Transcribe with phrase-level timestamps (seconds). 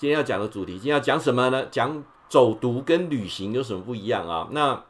[0.00, 1.66] 今天要讲的主题，今天要讲什么呢？
[1.70, 4.48] 讲走读跟旅行有什么不一样啊？
[4.50, 4.82] 那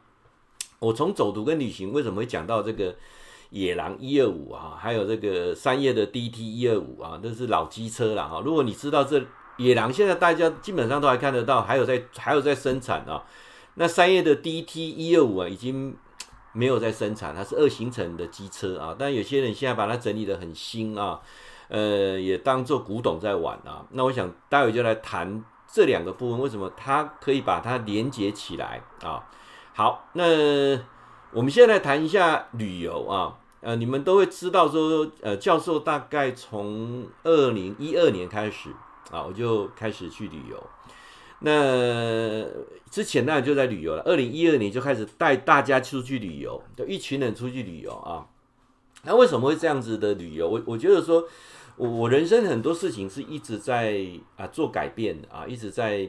[0.79, 2.95] 我从走读跟旅行为什么会讲到这个
[3.49, 4.79] 野狼一二五啊？
[4.81, 8.41] 还有这个三叶的 DT 一二五啊，这是老机车了哈。
[8.45, 9.21] 如果你知道这
[9.57, 13.25] 野狼现在大家基本上都还看得到，还有在还有在生产啊。
[13.75, 15.97] 那三叶的 DT 一二五啊，已经
[16.53, 18.95] 没有在生产，它是二行程的机车啊。
[18.97, 21.21] 但有些人现在把它整理得很新啊。
[21.71, 23.87] 呃，也当做古董在玩啊。
[23.93, 25.43] 那我想待会就来谈
[25.73, 29.25] 这两个部分，为什么它可以把它连接起来啊？
[29.73, 30.25] 好，那
[31.33, 33.39] 我们现在来谈一下旅游啊。
[33.61, 38.71] 呃，你们都会知道说，呃，教授大概从二零一二年开始
[39.13, 40.61] 啊，我就开始去旅游。
[41.41, 42.45] 那
[42.91, 48.27] 之前呢就在旅游了，二零一二年就开始带大家出去旅游，就一群人出去旅游啊。
[49.05, 50.49] 那为什么会这样子的旅游？
[50.49, 51.29] 我我觉得说。
[51.81, 56.07] 我我人生很多事情是一直在啊做改变的啊，一直在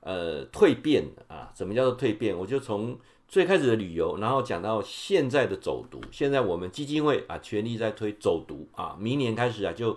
[0.00, 1.52] 呃蜕变啊。
[1.54, 2.36] 怎么叫做蜕变？
[2.36, 2.98] 我就从
[3.28, 6.00] 最开始的旅游，然后讲到现在的走读。
[6.10, 9.96] 现在我们基金会啊全力在推走读啊，明年开始啊就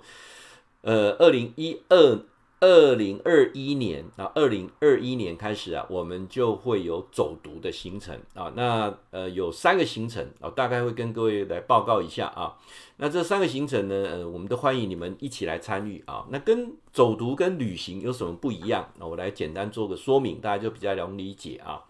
[0.82, 2.20] 呃二零一二。
[2.60, 8.52] 二零二一年啊，二零二一年开始啊，我们就会有走读的行程啊。
[8.56, 12.58] 那呃有三个行程啊，大概会跟各位来报告一下啊。
[12.98, 16.26] 那这三个行程呢，呃，我们都欢迎你们一起来参与啊。
[16.32, 18.90] 那跟走读跟旅行有什么不一样？
[18.98, 21.84] 那我来简单做个说明，大家就比较容易理解啊。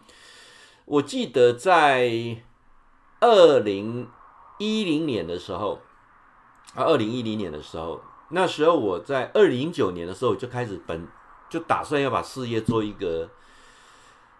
[0.84, 2.36] 我记得在
[3.20, 4.06] 二零
[4.58, 5.78] 一零年的时候
[6.74, 8.02] 啊，二零一零年的时候。
[8.30, 11.06] 那时候我在二零零九年的时候就开始本
[11.48, 13.26] 就打算要把事业做一个，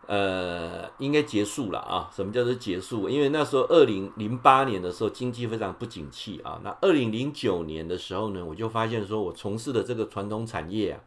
[0.06, 2.10] 呃，应该结束了啊。
[2.14, 3.08] 什么叫做结束？
[3.08, 6.60] 因为那时候二零零八年的时候经济非常不景气啊。
[6.62, 11.00] 那二零零九年的时候呢，我就发现说我从事的这个传统产业啊，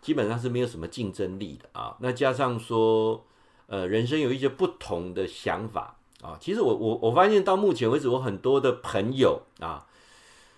[0.00, 1.94] 基本上是没有什么竞争力的啊。
[2.00, 3.22] 那加上说，
[3.66, 6.38] 呃，人生有一些不同的想法啊。
[6.40, 9.84] 其实我我我发现到目前为止，我很多的朋友啊。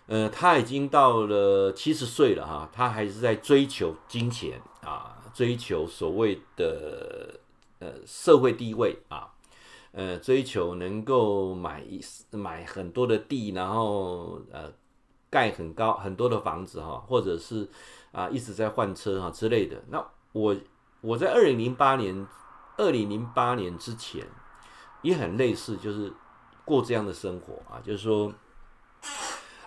[0.08, 7.40] 呃，他已经到了七十岁了哈，他还是在追求金钱啊，追求所谓的
[7.80, 9.28] 呃社会地位啊，
[9.90, 11.82] 呃，追求能够买
[12.30, 14.72] 买很多的地，然后呃
[15.28, 17.68] 盖很高很多的房子哈，或者是
[18.12, 19.82] 啊一直在换车哈之类的。
[19.88, 20.54] 那我
[21.00, 22.24] 我在二零零八年
[22.76, 24.24] 二零零八年之前
[25.02, 26.12] 也很类似，就是
[26.64, 28.32] 过这样的生活啊，就是说。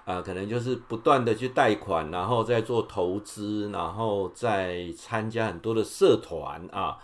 [0.10, 6.98] 啊，可能就是不断的去贷款，然后再做投资，然后再参加很多的社团啊，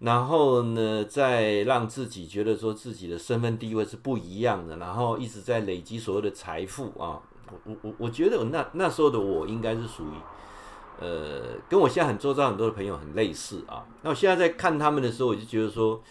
[0.00, 7.18] 然后呢，再让自己觉得说自己的身份地位是不一样的，然后一直在累积所谓的财富啊。
[7.64, 10.14] 我我我觉得我那那时候的我应该是属于，
[11.00, 13.82] 呃，跟我现在很周遭很多的朋友很类似啊。
[14.02, 16.02] 那我现在在看他们的时候，我就觉得说，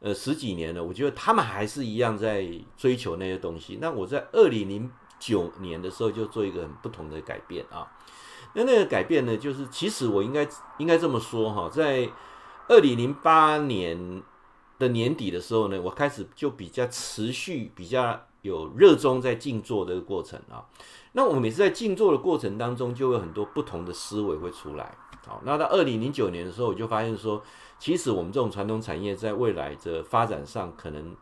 [0.00, 2.44] 呃，十几年了，我觉得他们还是一样在
[2.76, 3.78] 追求那些东西。
[3.80, 4.90] 那我在二零零
[5.26, 7.90] 九年的时候就做一个很不同的改变啊，
[8.52, 10.46] 那那个改变呢，就是其实我应该
[10.76, 12.06] 应该这么说哈，在
[12.68, 14.22] 二零零八年
[14.78, 20.66] 的年底的时候呢，我开始就比较持续、比较有热衷在静坐的过程啊。
[21.12, 24.94] 那我每次在静坐的过程当中，就有很多不同的思维会出来。
[25.26, 27.42] 好，那到二零零九年的时候，我就发现说，
[27.78, 31.16] 其实我们这种传统产业在未来的发展上，可能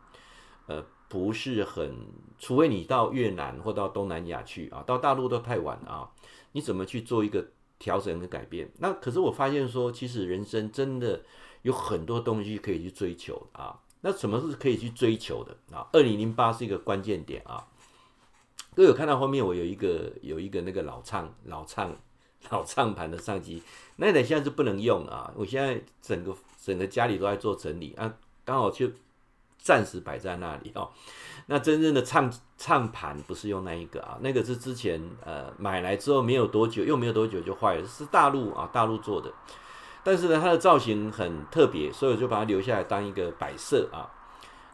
[0.67, 0.83] 呃。
[1.13, 1.95] 不是很，
[2.39, 6.09] 除非你到越南或到东南亚去啊，到大陆都太晚啊。
[6.53, 7.45] 你怎么去做一个
[7.77, 8.67] 调整和改变？
[8.79, 11.21] 那可是我发现说，其实人生真的
[11.61, 13.79] 有很多东西可以去追求啊。
[14.01, 15.87] 那什么是可以去追求的啊？
[15.93, 17.63] 二零零八是一个关键点啊。
[18.73, 21.95] 各位有看到后面我有一个有一个那个老唱老唱
[22.49, 23.61] 老唱盘的相机，
[23.97, 25.31] 那台现在是不能用啊。
[25.35, 28.89] 我现在整个整个家里都在做整理啊，刚好就。
[29.63, 30.89] 暂时摆在那里哦，
[31.45, 39.31] 那真正的唱唱盘不是用那一个啊，那个是之前呃买来之后没有多久，又没有多久就坏了，是大陆啊大陆做的，
[40.03, 44.03] 但是呢它的造型很特别，所以我就把它留下来当一个摆设啊。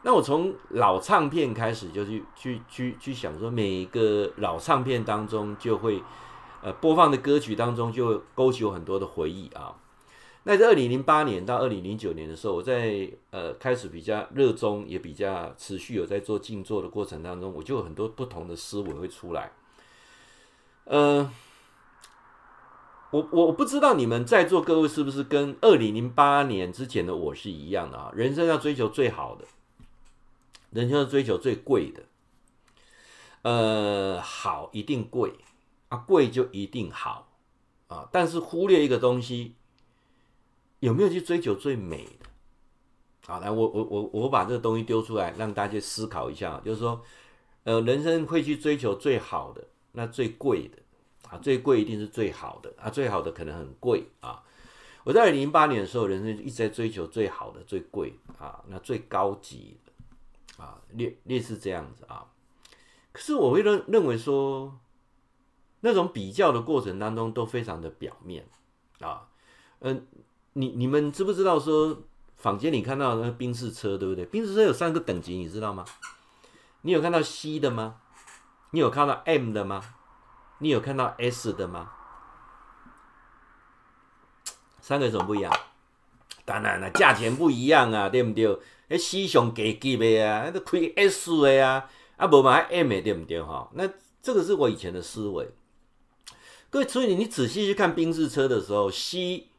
[0.02, 6.02] 那我从老唱片开始就去去去去想说，每一个老唱片当中就会
[6.62, 9.72] 呃播放的歌曲当中就勾起我很多的回忆啊。
[10.44, 19.52] 那在二零零八年到二零零九年的时候，我在呃开始比较热衷，也比较持续有在做静坐的过程当中，我就有很多不同的思维会出来。
[20.84, 21.30] 呃，
[23.10, 28.10] 我我不知道你们在座各位是不是跟二零零八年之前的我是一样的啊？
[28.14, 29.44] 人生要追求最好的，
[30.70, 32.02] 人生要追求最贵的。
[33.42, 35.34] 呃，好一定贵
[35.90, 37.28] 啊，贵就一定好
[37.88, 39.54] 啊，但是忽略一个东西。
[40.80, 42.26] 有没有去追求最美的？
[43.26, 47.00] 好，来，我我我我把这个东西丢出来，让大家思考一下，就是说，
[47.64, 50.78] 呃，人生会去追求最好的，那最贵的
[51.28, 54.42] 啊，最贵一定是最好的啊，最好的可能很贵啊。
[55.04, 62.26] 我在二零零八年的时候，人生一直在追求最好的、最贵啊，那最高级的啊，类类似这样子啊。
[63.12, 64.80] 可是我会认认为说，
[65.80, 68.48] 那种比较的过程当中都非常的表面
[69.00, 69.28] 啊。
[69.82, 70.06] 嗯、
[70.54, 72.02] 你你们知不知道说，
[72.36, 74.24] 坊间你看到那个宾士车，对不对？
[74.24, 75.84] 宾士车有三个等级，你知道吗？
[76.82, 77.96] 你有看到 C 的吗？
[78.70, 79.82] 你有看到 M 的吗？
[80.58, 81.92] 你有看到 S 的吗？
[84.80, 85.52] 三个有什么不一样？
[86.44, 88.58] 当然了，价钱不一样啊，对不对？
[88.88, 93.40] 那 C 上低级的啊，那都开 S 的啊，啊不买 M 的，对不对？
[93.40, 93.88] 哈，那
[94.20, 95.48] 这个是我以前的思维。
[96.70, 99.49] 各位，所以你仔细去看宾士车的时候，C、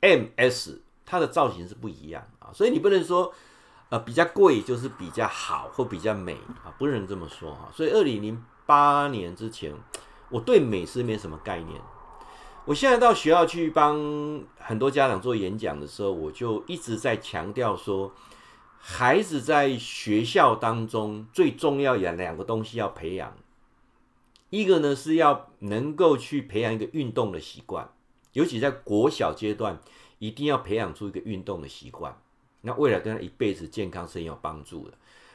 [0.00, 3.32] M、S 它的造型是不一样啊，所以你不能说
[3.88, 7.68] 呃比较贵就是比较好或比较美啊，不能这么说哈。
[7.74, 9.74] 所以二零零八年之前，
[10.28, 11.80] 我对美是没什么概念。
[12.66, 13.98] 我现在到学校去帮
[14.58, 18.12] 很多家长做演讲的时候，我就一直在强调说，
[18.78, 23.34] 孩子在学校当中最重要的两个东西要培养，
[24.50, 27.90] 一个呢是要能够去培养一个运动的习惯，
[28.32, 29.78] 尤其在国小阶段，
[30.18, 32.16] 一定要培养出一个运动的习惯，
[32.60, 34.94] 那未来对他一辈子健康是很有帮助的。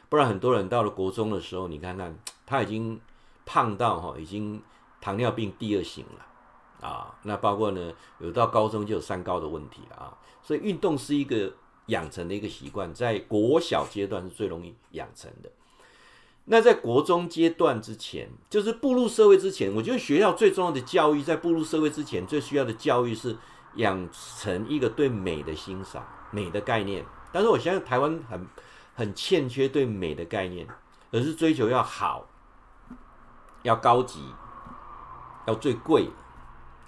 [0.10, 3.00] 不然很多人到了国中的时候，你看看他已经
[3.46, 4.62] 胖到哈，已经
[5.02, 6.88] 糖尿病第二型了。
[6.88, 11.52] 啊，那包括呢，有到高中就有三高的问题了啊，所以运动是一个
[11.88, 15.50] 养成的一个习惯，在国小阶段是最容易养成的。
[16.46, 23.36] 那在国中阶段之前，就是步入社会之前，我觉得学校最重要的教育，在步入社会之前最需要的教育是
[23.76, 27.04] 养成一个对美的欣赏、美的概念。
[27.32, 28.48] 但是我相信台湾很
[28.94, 30.68] 很欠缺对美的概念，
[31.12, 32.28] 而是追求要好、
[33.64, 34.20] 要高级、
[35.48, 36.08] 要最贵。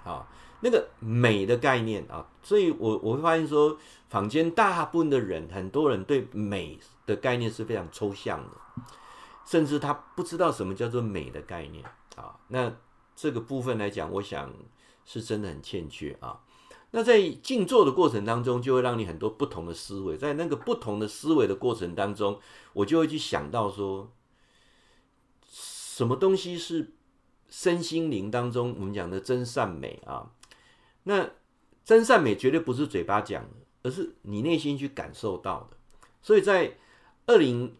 [0.04, 0.24] 啊，
[0.60, 3.76] 那个美的概念啊，所以我我会发现说，
[4.08, 8.56] 坊间大部分的人，很多人对美的概念是非常抽象的，
[9.48, 11.84] 甚至他不知道什么叫做美的概念
[12.16, 12.38] 啊。
[12.48, 12.76] 那
[13.16, 14.52] 这个部分来讲，我想
[15.04, 16.40] 是真的很欠缺啊。
[16.90, 22.38] 那在静坐的过程当中，就会让你很多不同的思维，在那个不同的思维的过程当中，
[22.72, 24.12] 我就会去想到说，
[25.48, 26.92] 什么东西是。
[27.50, 30.30] 身心灵当中，我们讲的真善美啊，
[31.04, 31.30] 那
[31.82, 35.78] 真善美绝对不是嘴巴讲的，而是你内心去感受到的。
[36.20, 36.76] 所以在
[37.24, 37.74] 二零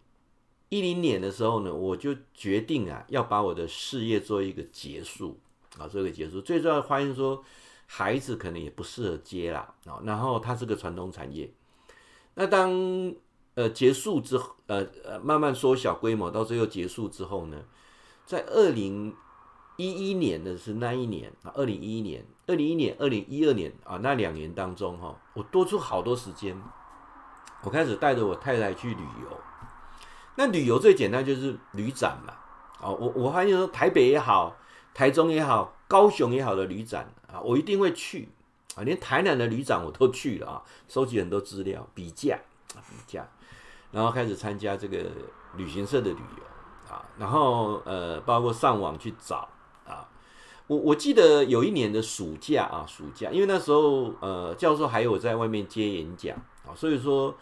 [0.68, 5.38] 一零年的时候呢，我就决定啊，要把我的事业做一个结束
[5.78, 6.40] 啊，做一个结束。
[6.40, 7.42] 最重要发现说，
[7.86, 11.50] 孩子可能也不适合接啦啊，然后它是个传统产业。
[12.34, 12.70] 那当
[13.54, 17.64] 呃结束之后，呃呃慢慢缩小规模，到最后结束之后呢，
[18.24, 19.14] 在二零。
[19.80, 26.60] 一一年的是那一年啊，二零一一年、二零一一年、二零一二年啊，那两年当中哈，我多出好多时间，
[27.62, 29.40] 我开始带着我太太去旅游。
[30.38, 32.32] 那旅游最简单就是旅展嘛，
[32.80, 34.56] 啊，我我发现说台北也好，
[34.94, 38.28] 台中也好，高雄也好的旅展啊，我一定会去。
[38.76, 43.26] 啊，连台南的旅展我都去了啊，收集很多资料，比价，比价，
[43.90, 44.98] 然后开始参加这个
[45.56, 49.48] 旅行社的旅游啊，然后呃，包括上网去找
[49.84, 50.06] 啊。
[50.68, 57.34] 我我记得有一年的暑假啊，暑假，因为那时候呃教授还有在外面接演讲啊，所以说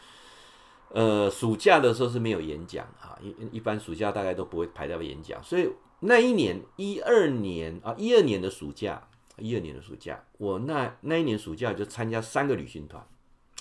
[0.91, 5.69] 呃暑假的时候是没有演讲啊，一一般暑假大概都不会排到演讲，所以
[6.01, 13.07] 那一年一二年啊一二年的暑假，一二年的暑假，我那那一年暑假就参加三个旅行团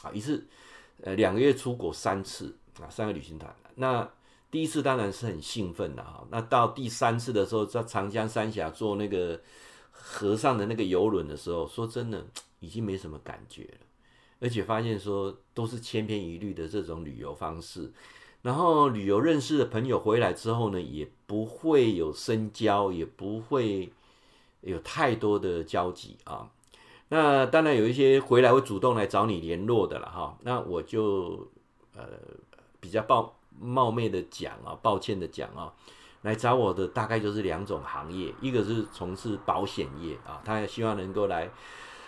[0.04, 0.48] 啊，一次
[1.02, 4.10] 呃两个月出国三次啊，三个旅行团那。
[4.52, 9.38] 第一次当然是很兴奋的哈，那到第三次的时候，在长江三峡坐那个
[9.92, 12.26] 河上的那个游轮的时候，说真的
[12.62, 13.85] 已经没什么感觉了，
[14.40, 17.92] 而且发现说都是千篇一律的这种旅游方式，
[18.42, 23.92] 然后旅游认识的朋友回来之后呢，也不会有深交，也不会
[24.62, 26.50] 有太多的交集啊。
[27.10, 31.48] 那当然有一些回来会主动来找你联络的了哈，那我就
[31.96, 32.04] 呃
[32.80, 33.36] 比较抱。
[33.58, 35.72] 冒昧的讲啊，抱歉的讲啊，
[36.24, 41.50] 来找我的大概就是两种行业，一个是从事保险业啊，他也希望能够来，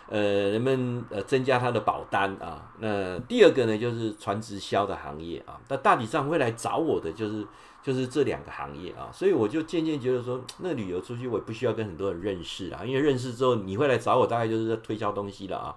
[0.09, 0.19] 呃，
[0.51, 2.71] 人们呃增加他的保单啊。
[2.79, 5.59] 那第二个呢，就是传直销的行业啊。
[5.67, 7.45] 那大体上会来找我的就是
[7.83, 15.75] 就是这两个行业啊，所以我就渐渐觉得说，那旅游出去我也不需要跟很多人认识啊，因为认识之后你会来找我，大概就是在推销东西了啊。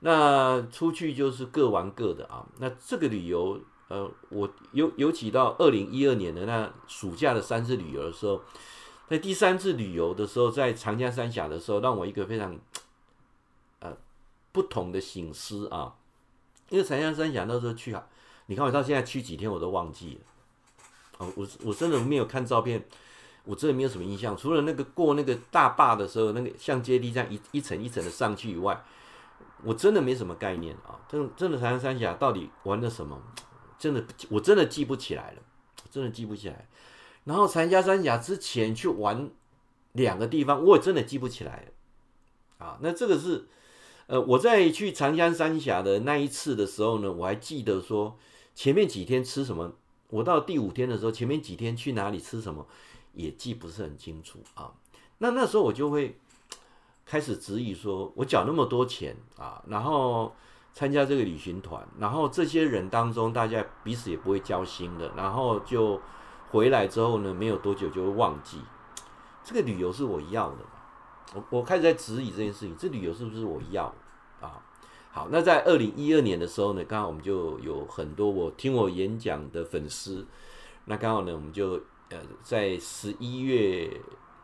[0.00, 2.44] 那出去就是各玩各的啊。
[2.58, 8.40] 那这个旅游，呃，我尤尤其到二零一二年的那暑假的三次旅游的时候，
[9.08, 12.54] 在第三次旅游的时候，在长江三峡的时候，让我一个非常
[14.54, 15.94] 不同的醒思啊。
[16.70, 18.06] 因为长江三峡那时候去啊，
[18.46, 20.20] 你看我到现在去几天我都忘记了。
[21.18, 22.82] 哦，我我真的没有看照片。
[23.46, 28.82] 我真的没有什么印象，除了那个过那个大坝的时候，那个像阶梯这样一一层一层的上去以外，
[29.62, 30.98] 我真的没什么概念啊。
[31.06, 33.20] 真真的长江三峡到底玩了什么？
[33.78, 35.42] 真的我真的记不起来了，
[35.90, 36.66] 真的记不起来。
[37.24, 39.30] 然后长江三峡之前去玩
[39.92, 42.66] 两个地方，我也真的记不起来了。
[42.66, 43.46] 啊，那这个是
[44.06, 48.16] 呃，我在去长江三峡的那一次的时候呢，我还记得说
[48.54, 49.72] 前面几天吃什么。
[50.10, 52.66] 我到第五天的时候，前面几天去哪里吃什么？
[53.14, 54.72] 也记不是很清楚啊，
[55.18, 56.18] 那那时候我就会
[57.06, 60.34] 开始质疑说，我缴那么多钱啊，然后
[60.72, 66.00] 参加这个旅行团，然后这些人当中大家彼此也不会交心的，然后就
[66.50, 68.58] 回来之后呢，没有多久就会忘记，
[69.44, 70.58] 这个旅游是我要的？
[71.32, 73.84] 我我开始在质疑这件事情，这旅游是不是我要
[74.40, 74.60] 啊？
[75.10, 80.26] 好，那在二零一二年的时候呢，刚好我们就有很多我听我演讲的粉丝，
[80.84, 81.80] 那刚好呢，我们就。
[82.10, 83.90] 呃，在十一月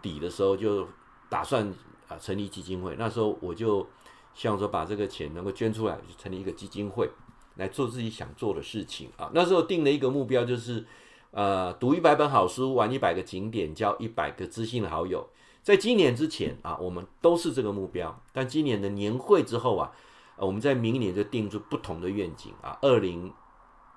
[0.01, 0.89] 底的时候就
[1.29, 1.73] 打算
[2.09, 3.87] 啊成立基金会，那时候我就
[4.33, 7.09] 希望说把这个钱能够捐出来，就成立一个基金会
[7.57, 9.31] 来做自己想做的事情啊。
[9.35, 10.85] 那时候定了一个目标，就是
[11.33, 15.29] 呃读一百本好书，玩一百个景点，交一百个知心的好友。
[15.63, 19.93] 在今年之前啊，我们都是这个目标，但今年的年会之后啊，
[20.37, 22.79] 我们在明年就定出不同的愿景啊。
[22.83, 23.33] 二零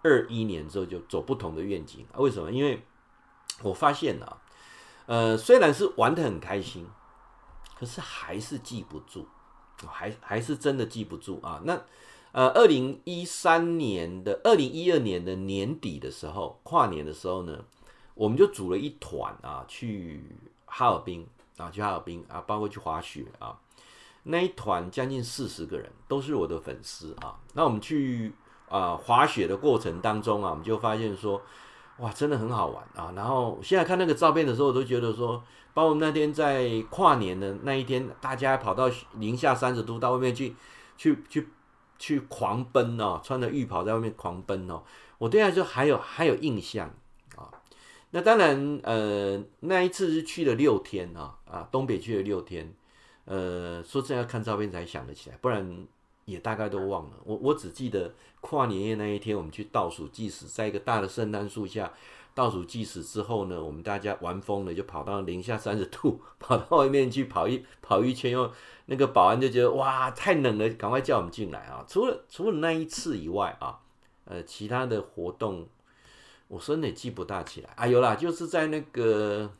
[0.03, 2.19] 二一年之后就走不同的愿景啊。
[2.19, 2.51] 为什么？
[2.51, 2.81] 因为
[3.61, 4.41] 我发现啊，
[5.05, 6.85] 呃，虽然是玩得很开心，
[7.79, 9.25] 可是还是记不住，
[9.85, 11.61] 还还是真的记不住啊。
[11.63, 11.81] 那
[12.33, 17.63] 呃，二零一三年的二零一二年的年底的时候，跨年的时候呢，
[18.15, 20.23] 我们就组了一团啊，去
[20.65, 21.25] 哈尔滨
[21.57, 23.57] 啊，去哈尔滨啊，包括去滑雪啊。
[24.23, 27.39] 那一团将近四十个人，都是我的粉丝啊。
[27.53, 28.33] 那我们去
[28.69, 31.41] 啊滑雪的过程当中啊，我们就发现说。
[31.97, 33.13] 哇，真的很好玩啊！
[33.15, 35.41] 然后现在看那个照片的时候，我都觉得说，
[35.75, 40.55] 包括那天在跨年的那一天，大家跑到零下三十度到外面去，
[40.97, 41.47] 去去
[41.99, 44.81] 去狂奔哦，穿着浴袍在外面狂奔哦。
[45.19, 46.91] 我对他就还有还有印象。
[48.13, 52.73] 那当然，呃，那一次是去了六天啊，啊，东北去了六天。
[53.25, 55.85] 呃，说真要看照片才想得起来，不然。
[56.25, 61.91] 也大概都忘了，我我只记得跨年夜那一天，我们去倒数计时，在一个大的圣诞树下
[62.33, 68.49] 倒数计时之后呢，我们大家玩疯了，就跑到零下三十度， 跑到外面去跑一跑一圈，又
[68.85, 71.83] 那个保安就觉得哇太冷了，赶快叫我们进来啊！
[71.89, 73.81] 除了除了那一次以外啊，
[74.23, 75.67] 呃，其他的活动
[76.47, 79.51] 我真的记不大起来啊，有啦，就是在那个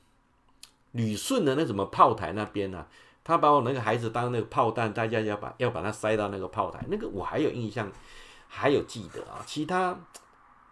[0.92, 2.88] 旅顺的那什么炮台那边啊。
[3.26, 7.90] 他把我那个孩子当那个炮弹，大家要把要把他塞到那个炮台，那个我还有印象，
[8.50, 9.98] 还有记得啊，其他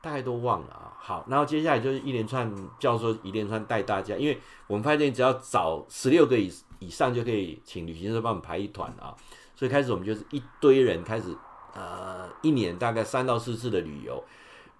[0.02, 0.92] 大概都忘了啊。
[1.00, 4.38] 好，然后接下来就是一连串教授一连串带大家，因为
[4.68, 9.16] 我们发现只要找十六个以以上就可以请旅行社帮我们排一团啊，
[9.56, 11.34] 所以开始我们就是一堆人开始，
[11.74, 14.22] 呃，一年大概三到四次的旅游，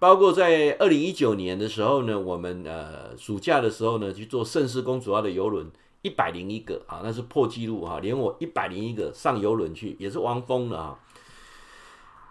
[0.02, 5.70] 包括在二零一九年的时候呢，我们呃暑假的时候呢去做盛世公主号的游轮。
[6.02, 10.98] 一百零一个啊，那是破纪录哈，连我一百零一个上游轮去也是玩疯了啊。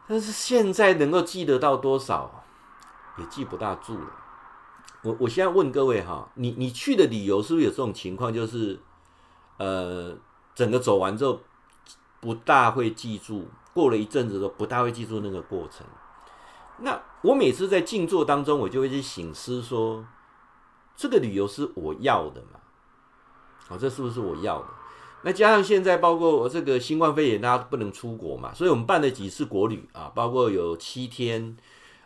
[0.06, 2.44] 但是现在能够记得到多少，
[3.18, 4.08] 也记不大住了。
[5.04, 8.34] 我我现在问各位哈，你你去的理由是不是有这种情况？
[8.34, 8.78] 就是
[9.56, 10.14] 呃，
[10.54, 11.40] 整个走完之后
[12.20, 15.88] 不大会记住，过了一阵子都不大会记住那个过程。
[16.82, 20.06] 那我每次在静坐当中，我就会去醒思说，
[20.96, 22.60] 这个旅游是我要的嘛？
[23.70, 24.66] 哦，这是不是我要的？
[25.24, 31.56] 那加上现在包括我这个新冠肺炎，大家不能出国嘛，所以我们办了几次国旅啊，包括有七天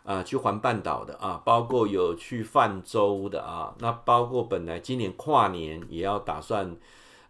[0.04, 6.76] 啊去环半岛的啊，包括有去泛舟的啊，那包括本来今年跨年也要打算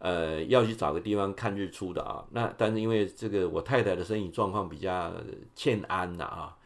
[0.01, 5.13] 呃要去找个地方看日出的啊，那但是因为这个我太太的身体状况比较
[5.55, 6.57] 欠安呐啊，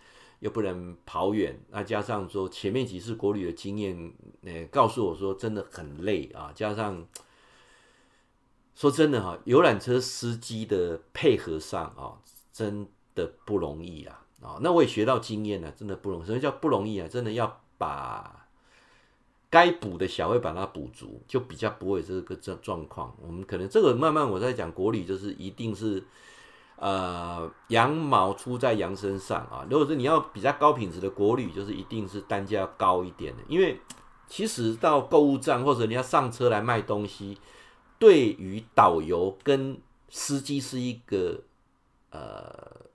[0.40, 4.12] 又不能跑远，那加上说前面几次国旅的经验，
[4.44, 7.06] 呃告诉我说真的很累啊，加上。
[8.72, 12.16] 说真的哈，游览车司机的配合上啊，
[12.50, 14.56] 真的不容易啊啊！
[14.62, 16.24] 那我也学到经验了，真的不容易。
[16.24, 17.06] 什么叫不容易啊？
[17.06, 18.48] 真的要把
[19.50, 23.14] 该补的小会把它补足，就比较不会这个状状况。
[23.20, 26.02] 我们可能这个慢慢我在讲国旅，就是一定是
[26.80, 29.66] 呃，羊毛出在羊身上啊。
[29.70, 33.78] 如果是你要比较高品质的国旅，就是一定是单价高一点的，因为
[34.26, 37.38] 其实到购物站或者你要上车来卖东西，
[37.98, 41.42] 对于导游跟司机是一个
[42.10, 42.50] 呃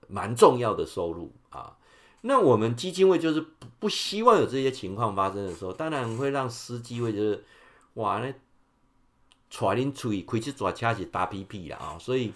[0.08, 1.76] 蛮重要的收入啊。
[2.22, 7.44] 那我们基金会就是不不希望有这些情况发生的时候，当然会让司机会就是
[7.94, 8.34] 哇，那
[9.48, 12.32] 带你出去开去抓车是打屁屁了啊，所以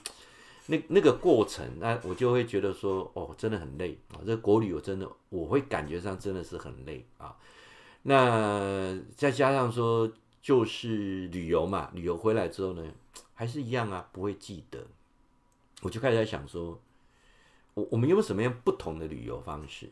[0.71, 4.21] 那那个过程，那我就会觉得说，哦，真的很累啊。
[4.25, 7.37] 这国旅我真的我会感觉上真的是很累啊。
[8.03, 10.11] 那再加上说，
[10.41, 12.85] 就是旅游嘛，旅游回来之后呢，
[13.35, 14.87] 还是一样啊，不会记得。
[15.83, 16.81] 我就开始在想说。
[17.75, 19.89] 我我们有什么样不同的旅游方式？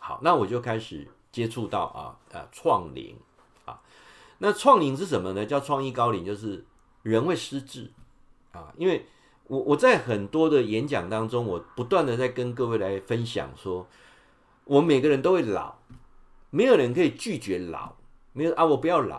[0.00, 3.16] 好，那我就开始接触到啊啊创龄
[3.64, 3.80] 啊，
[4.38, 5.46] 那创龄是什么呢？
[5.46, 6.64] 叫创意高龄，就是
[7.04, 7.88] 人会失智
[8.50, 8.74] 啊。
[8.76, 9.06] 因为
[9.50, 13.84] 我我在很多的演讲当中，我不断的在跟各位来分享说，
[14.62, 15.74] 我们每个人都会老，
[16.50, 17.96] 没有人可以拒绝老，
[18.32, 19.16] 没有啊，我不要老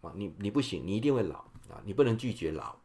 [0.00, 1.36] 啊，你你不行，你一定会老
[1.68, 2.76] 啊，你不能拒绝老。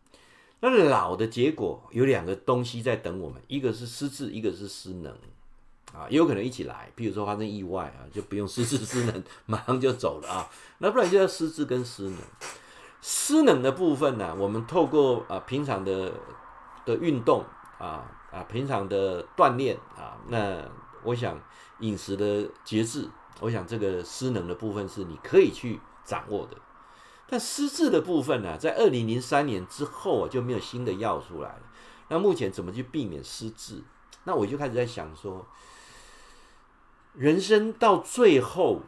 [0.60, 5.10] 那老的结果有两个东西在等我们，一个是失智，一个是失能，
[5.94, 6.92] 啊，也有可能一起来。
[6.98, 10.50] 譬如说发生意外啊，就不用失智失能，马上就走了啊。
[10.80, 12.18] 那不然就要失智跟失能。
[13.02, 16.12] 失能的部分呢，我们透过啊平常的
[16.90, 17.46] 的运动
[17.78, 20.58] 啊啊平常的锻炼啊，那
[21.04, 21.40] 我想
[21.80, 23.08] 饮食的节制，
[23.40, 26.58] 我想这个失能的部分是你可以去掌握的。
[27.28, 31.62] 但失智的部分呢、在二零零三年之后啊，就没有新的药出来了。
[32.08, 33.84] 那目前怎么去避免失智？
[34.24, 35.46] 那我就开始在想说，
[37.14, 38.82] 人生到最后，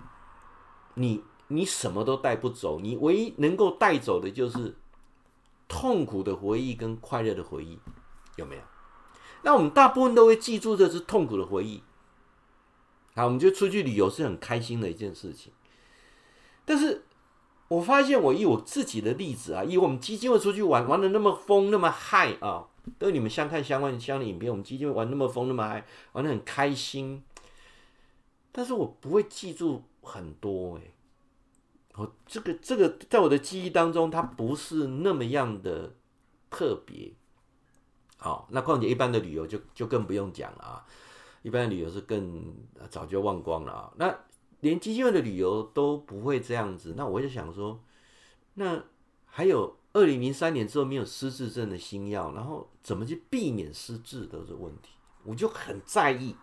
[0.96, 4.76] 你你什么都带不走，你唯一能够带走的就是
[5.68, 7.80] 痛苦的回忆跟快乐的回忆，
[8.42, 8.62] 有没有？
[9.44, 11.82] 那我们大部分都会记住这是痛苦的回忆。
[13.16, 15.54] 好，我们就出去旅游是很开心的一件事情，
[16.66, 17.06] 但是。
[17.72, 22.68] 我发现，我以我自己的例子啊，以我们基金会出去玩，玩的那么疯，那么嗨啊，
[23.00, 27.24] 都你们相看相关相的影片，我们基金会玩那么疯，那么嗨，玩的很开心。
[28.52, 30.82] 但是我不会记住很多哎，
[31.96, 35.94] 我这个这个在我的记忆当中，它不是那么样的
[36.50, 37.14] 特别。
[38.22, 40.86] 好，那况且一般的旅游就就更不用讲了啊，
[41.42, 42.56] 一般的旅游是更
[42.90, 44.16] 早就忘光了啊，那。
[44.62, 47.80] 连基金会的旅游都不会这样子，那我就想说，
[48.54, 48.80] 那
[49.26, 54.92] 还有二零零三年之后没有失智症的新药，然后怎么去避免失智的这个问题，
[55.24, 56.36] 我就很在意。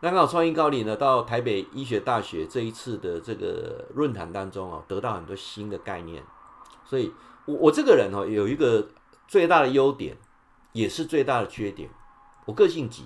[0.00, 6.24] 那刚好创意高龄呢，到台北医学大学这一次的这个论坛当中啊，得到很多新的概念。
[6.82, 7.12] 所以
[7.44, 8.88] 我我这个人哦，有一个
[9.28, 10.16] 最大的优点，
[10.72, 11.88] 也是最大的缺点，
[12.46, 13.04] 我个性急，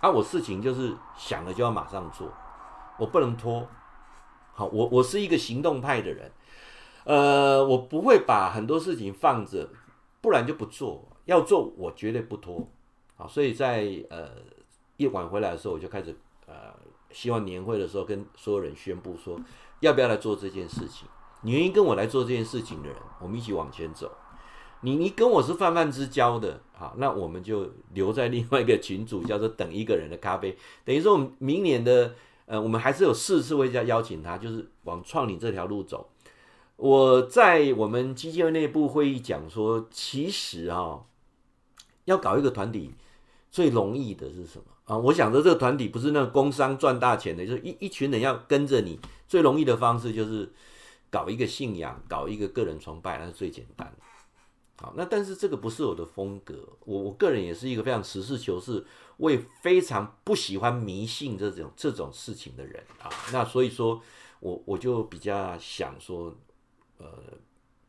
[0.00, 2.32] 啊，我事情就是想了就要马上做。
[2.98, 3.66] 我不能拖，
[4.52, 6.30] 好，我我是一个行动派的人，
[7.04, 9.68] 呃，我不会把很多事情放着，
[10.20, 12.70] 不然就不做，要做我绝对不拖，
[13.16, 14.30] 好，所以在呃
[14.98, 16.14] 夜晚回来的时候，我就开始
[16.46, 16.54] 呃
[17.10, 19.40] 希望年会的时候跟所有人宣布说，
[19.80, 21.08] 要不要来做这件事情？
[21.42, 24.12] 你愿意跟我来做这件事情的人，我们一起往前走。
[24.82, 32.14] 你你跟我是泛泛之交的，好，那我们就留在另外一个群组，叫做等一个人的咖啡，等于说我们明年的。
[32.46, 36.10] 呃，我们还是有四次会再邀请他，就是往创领这条路走。
[36.74, 41.04] 我在我们基金会内部会议讲说，其实啊、哦，
[42.06, 42.92] 要搞一个团体
[43.52, 44.98] 最容易的是什么啊？
[44.98, 50.50] 我想着这个团体不是那个工商赚大钱的，就是一一群人要跟着你，最容易的方式就是
[51.08, 54.09] 搞一个信仰，搞一个个人崇拜，那是最简单的。
[54.82, 56.54] 好，那但是这个不是我的风格，
[56.86, 58.82] 我我个人也是一个非常实事求是，
[59.18, 63.10] 我也非常不喜欢迷信这种这种事情的人啊。
[63.30, 64.00] 那所以说
[64.40, 66.34] 我我就比较想说，
[66.96, 67.06] 呃，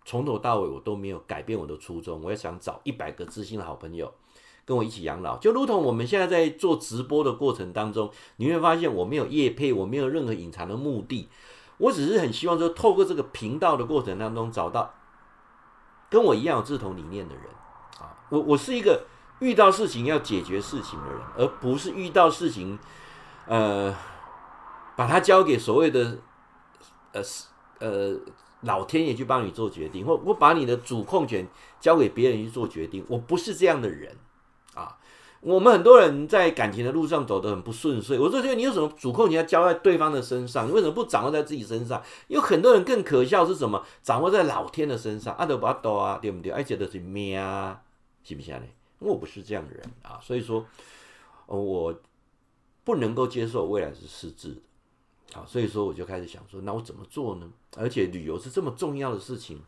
[0.03, 4.13] 从头到尾我都没有改变我的初衷，我也想找一百个知心的好朋友
[4.65, 11.29] 跟我一起养老，就如同我们现在在做直播的过程当中，你会发现我没有业配，我没有任何隐藏的目的，
[11.77, 14.93] 我只是很希望说透过这个频道的过程当中找到。
[16.11, 17.45] 跟我一样有志同理念的人
[17.99, 19.05] 啊，我我是一个
[19.39, 22.77] 遇到事情要解决事情的人，而不是遇到事情，
[23.47, 23.95] 呃，
[24.97, 26.17] 把它交给所谓的
[27.13, 27.21] 呃
[27.79, 28.19] 呃
[28.63, 31.47] 老天爷去帮你做决定，或我把你的主控权
[31.79, 34.17] 交给别人去做决定，我不是这样的人。
[35.41, 42.01] 我们很多人在感情的路上走得很不顺遂，我就觉得你有什么主控权要交在对方的身上，你为什么不掌握在自己身上？
[42.27, 43.83] 有很多人更可笑是什么？
[44.03, 46.51] 掌握在老天的身上，阿德巴多啊，对不对？
[46.51, 47.81] 而且都是命啊，
[48.23, 48.61] 是不是呢？
[48.99, 50.63] 我不是这样的人啊，所以说，
[51.47, 51.93] 我
[52.83, 57.49] 不能够接受未来是失智的啊，所以说我就开始想说，那我怎么做呢？
[57.77, 59.59] 而且旅游是这么重要的事情，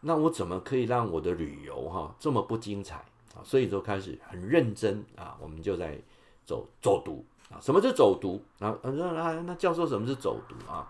[0.00, 3.04] 那我怎么可以让我的旅游哈这么不精彩
[3.44, 5.98] 所以就开始很认真啊，我们就在
[6.44, 8.42] 走走读啊，什么是走读？
[8.58, 10.86] 啊，那那教授什么是走读啊？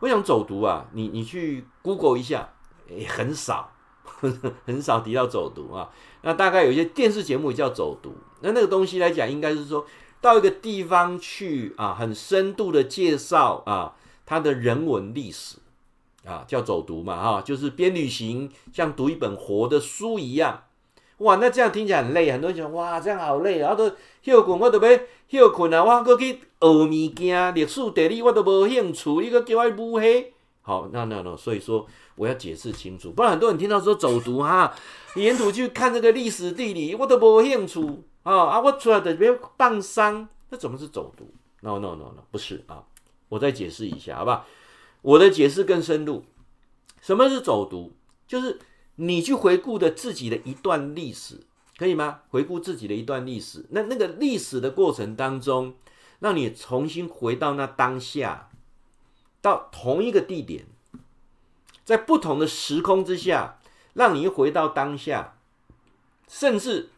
[0.00, 2.48] 我想走读啊，你你去 Google 一下，
[2.88, 3.72] 也很少
[4.04, 4.52] 呵呵。
[4.66, 5.90] 很少提到走读啊，
[6.22, 9.86] 那大概有一些电视节目也叫走读，那那个东西来讲，应该是说
[10.20, 15.58] 到一个地方去啊，很深度的介绍啊，它的人文历史
[16.24, 20.64] 啊，叫走读嘛，哈，就是边旅行像读一本活的书一样，
[21.20, 31.86] 哇，那这样听起来很累，很多人讲哇，这样好累，然后都休困，我都要休困啊，我还去学物件，历史地理我都无兴趣，你个叫我补黑，好，那那那，所以说。
[32.16, 34.74] 我要解释清楚，不然很多人听到说走读哈，
[35.14, 37.80] 沿途去看这个历史地理，我都没兴趣
[38.24, 38.60] 啊啊！
[38.60, 41.30] 我出来的别办丧，那怎么是走读
[41.62, 42.82] ？No no no no，不是啊！
[43.30, 44.44] 我再解释一下，好不好？
[45.00, 46.22] 我的解释更深入。
[47.00, 47.90] 什么是走读？
[48.28, 48.58] 就是
[48.96, 51.40] 你去回顾的自己的一段历史，
[51.78, 52.20] 可以吗？
[52.28, 55.74] 回顾自己的一段历史，那那个历史的过程当中，
[56.18, 58.50] 让你重新回到那当下，
[59.40, 60.66] 到同一个地点。
[61.82, 63.58] 在不同的时空之下，
[63.94, 65.38] 让你回到当下，
[66.28, 66.90] 甚至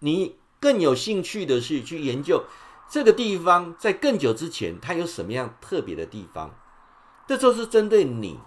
[0.00, 2.44] 你更有兴趣的是去研究
[2.88, 6.58] 这个地方在更久之前它有什么样特别的地方。
[7.28, 8.40] 这就是针对你。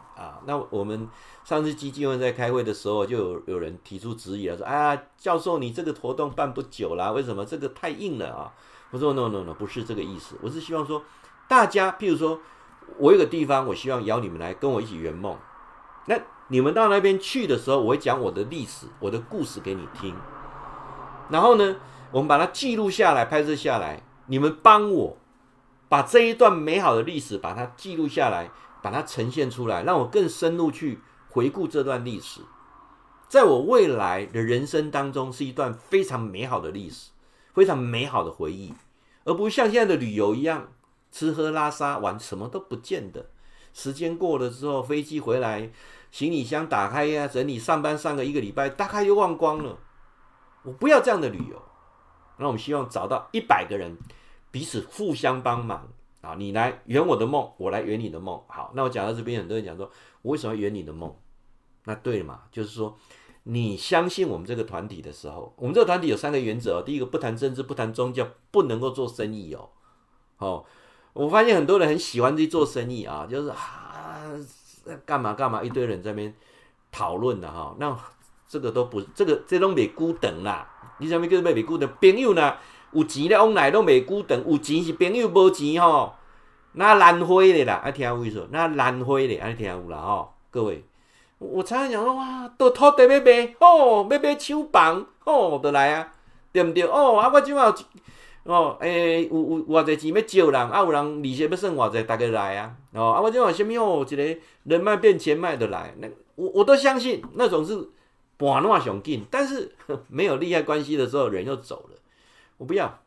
[0.46, 1.08] 那我们
[1.44, 8.52] 上次基金会在开会的时候，就有有人提出质疑了，说：“啊，教授，你这个活动办不久了，为什么这个太硬了啊？”
[8.92, 11.04] 我说：“No No No，不是这个意思，我是希望说
[11.48, 12.40] 大家，譬如说
[12.98, 15.38] 我有个地方，我希望邀你们来跟我一起圆梦。”
[16.06, 20.14] 那你们到那边去的时候，我会讲我的历史、我的故事给你听。
[21.30, 21.78] 然后呢，
[22.12, 24.04] 我们把它记录下来、拍摄下来。
[24.28, 25.18] 你们帮我
[25.90, 28.50] 把这一段美好的历史把它记录下来，
[28.84, 32.42] 把它呈现出来，让我更深入去回顾这段历史，
[33.30, 37.12] 在我未来的人生当中是一段非常美好的历史，
[37.54, 38.74] 非常美好的回忆，
[39.24, 40.68] 而不像现在的旅游一样，
[41.12, 43.26] 吃喝拉撒玩什么都不见得。
[43.74, 45.72] 时间过了之后，飞机回来，
[46.12, 49.80] 行李箱打开呀，整理上班上个一个礼拜，大概又忘光了。
[50.64, 51.62] 我不要这样的旅游。
[52.38, 53.98] 那我们希望找到一百个人，
[54.52, 55.88] 彼此互相帮忙
[56.24, 56.36] 啊！
[56.38, 58.42] 你来圆我的梦，我来圆你的梦。
[58.48, 59.92] 好，那我讲到这边，很多人讲说，
[60.24, 61.16] 我为什么要圆你的梦？
[61.86, 62.98] 那对了嘛，就是说，
[63.44, 66.82] 你相信我们这个团体的时候，我们这个团体有三个原则。
[66.82, 69.70] 第一个，不谈政治，不谈宗教，不能够做生意哦。
[70.38, 70.66] 好。
[71.14, 74.24] 我发现很多人很喜欢去做生意啊，就是啊，
[75.06, 76.34] 干嘛干嘛，一堆人在那边
[76.92, 77.76] 讨论的哈。
[77.78, 77.96] 那
[78.48, 80.68] 这个都不，这个这种袂久长啦。
[80.98, 81.88] 你什么叫做袂久长？
[82.02, 82.56] 朋友呢？
[82.94, 86.14] 有钱的往来都袂久长，有钱是朋友，无钱吼，
[86.74, 87.82] 那烂灰的啦。
[87.84, 88.48] 啊听有意思？
[88.52, 90.34] 那烂灰的爱听有啦吼。
[90.50, 90.84] 各位，
[91.40, 96.14] 我常常讲说哇，都土地要卖，哦，要买厂房，哦，都来啊，
[96.52, 96.84] 对毋对？
[96.84, 97.74] 哦，啊，我今晚。
[98.44, 102.76] 哦，诶、有有偌济钱要借人，啊，有人利息要算偌济，大家来啊！
[102.94, 107.90] 哦，啊，我这种什么哦，一个人脉变钱脉的来，那我我都相信那种是
[108.36, 109.74] 半路上进，但是
[110.10, 111.98] 没有利害关系的时候，人又走了。
[112.64, 112.98] 我不要，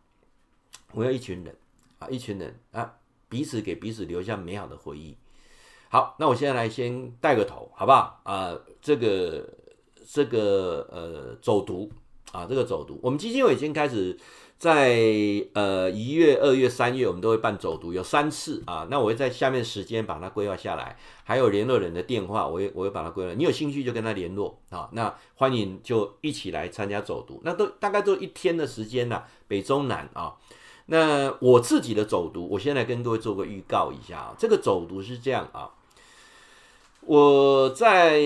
[0.92, 1.56] 我要一群人
[1.98, 2.94] 啊，一群人啊，
[3.26, 5.16] 彼此给彼此留下美好的回忆。
[5.88, 8.20] 好，那我现在来先带个头，好不好？
[8.24, 9.48] 啊，这个
[10.06, 11.90] 这个呃，走读
[12.32, 14.18] 啊，这个走读，我们基金会已经开始。
[14.58, 14.96] 在
[15.52, 18.88] 呃一月、二月、三月，我们都会办走读，有三次啊。
[18.90, 23.34] 那我会在下面时间把它规划下来，还有联络人的电话，我会我会把它规划。
[23.34, 24.88] 你有兴趣就跟他联络啊。
[24.92, 30.34] 那欢迎就一起来参加走读，那都大概都一天的时间呐，北中南啊。
[30.86, 34.34] 那我自己的走读，我先来跟各位做个预告一下啊。
[34.38, 35.70] 这个走读是这样啊，
[37.02, 38.18] 我在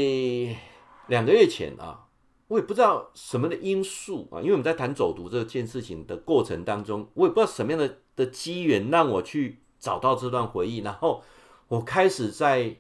[1.09, 2.07] 两个月前啊。
[2.51, 11.23] 我也不知道什么的因素啊，因为我们在谈走读这件事情的过程当中，我也不知道什么样的的机缘让我去找到这段回忆，然后
[11.69, 12.77] 我开始在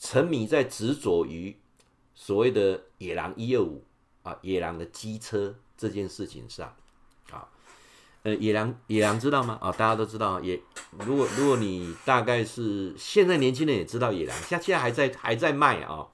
[0.00, 1.54] 沉迷在执着于
[2.14, 3.84] 所谓的野狼一二五
[4.22, 6.74] 啊，野狼的机车这件事情上
[7.30, 7.46] 啊，
[8.22, 9.58] 呃，野狼野狼知道吗？
[9.60, 10.58] 啊，大家都知道，也
[11.04, 16.08] 如果如果你大概是现在年轻人也知道野狼，像现在还在还在卖啊。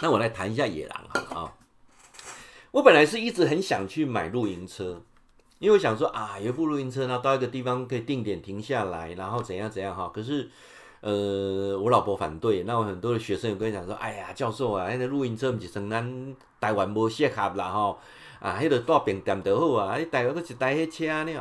[0.00, 1.52] 那我来谈一下野狼啊！
[2.70, 5.02] 我本来是一直很想去买露营车，
[5.58, 10.10] 因为我想说啊，有一部露营车，呢到一个地方可以定点停下来，然后怎样怎样哈。
[10.14, 10.48] 可是，
[11.00, 17.98] 呃，我老婆反对，那我很多的学生有跟你讲说，哎呀，教授啊，那露营车不是像咱台湾无适合啦吼，
[18.38, 21.40] 啊，迄个大饼店就好啊，你台湾都是台迄车呢，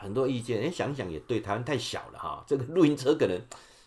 [0.00, 3.40] 很多意见，哎，想想也对，台湾太小了哈，这个露营车可能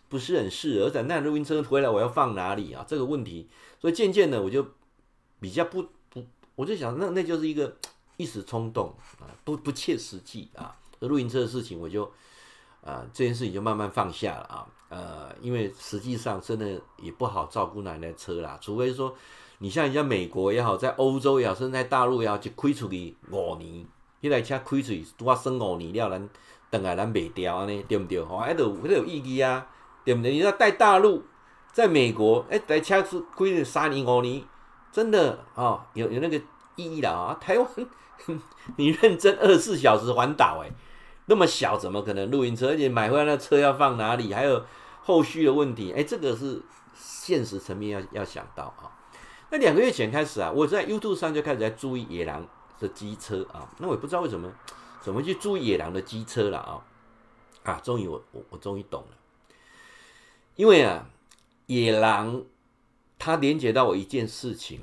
[0.08, 2.86] 不是很适合，而且那露营车回来我要放哪里啊？
[2.88, 3.48] 这个问题，
[3.80, 4.65] 所以渐渐的我就
[5.39, 6.24] 比较不不，
[6.56, 7.76] 我就想那那就是一个
[8.18, 12.04] 一时冲动啊，不不切实际啊，这露营车的事情我就
[12.84, 14.68] 啊这件事情就慢慢放下了啊。
[14.89, 19.15] 呃，因为实际上真的也不好照顾奶奶车啦，除非说
[19.60, 23.86] 你像人家美国也好，在欧洲也好，甚至在大陆也好，就开出去五年，
[24.20, 26.30] 一台车开出去拄啊算五年了，咱
[26.72, 28.20] 等下咱卖掉安尼，对不对？
[28.24, 29.68] 吼，还有还得有意义啊，
[30.04, 30.32] 对不对？
[30.32, 31.24] 你要带大陆，
[31.71, 34.43] 在美国，哎，台车是规定三年五年，
[34.91, 36.38] 真的啊、有有那个
[36.75, 37.38] 意义了啊。
[37.39, 37.67] 台湾，
[38.77, 40.71] 你认真二十四小时环岛，哎，
[41.25, 42.69] 那么小，怎么可能露营车？
[42.69, 44.34] 而且买回来那车要放哪里？
[44.34, 44.65] 还有。
[45.01, 46.62] 后续的问题，哎，这个是
[46.93, 48.91] 现实层面要要想到啊。
[49.49, 52.45] 那两个月前开始啊，我在 YouTube 上就开始在注意野狼
[52.77, 53.67] 的机车啊。
[53.79, 54.51] 那我也不知道为什么
[55.01, 56.84] 怎么去注意野狼的机车了啊。
[57.63, 59.17] 啊，终于我我我终于懂了，
[60.55, 61.08] 因为啊，
[61.69, 62.43] 野狼
[63.17, 64.79] 它连接到我一件事情，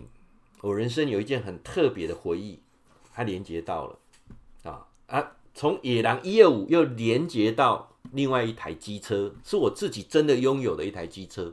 [0.62, 2.60] 我人生有一件很特别的回忆，
[3.12, 3.98] 它连接到了
[4.62, 7.92] 啊啊，从野狼一二五又连接到。
[8.12, 11.52] 另外一台机车是我自己真的拥有的一台机车，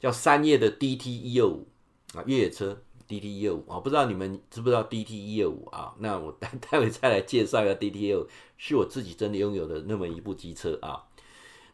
[0.00, 1.68] 叫三叶的 DT 一二五
[2.12, 5.94] 啊，越野车 DT 一二五啊，不知道你们知不知道 DT 一二五啊？
[6.00, 8.26] 那我待待会再来介绍一下 DT 一二五，
[8.58, 11.05] 是我自己真的拥有的那么一部机车啊。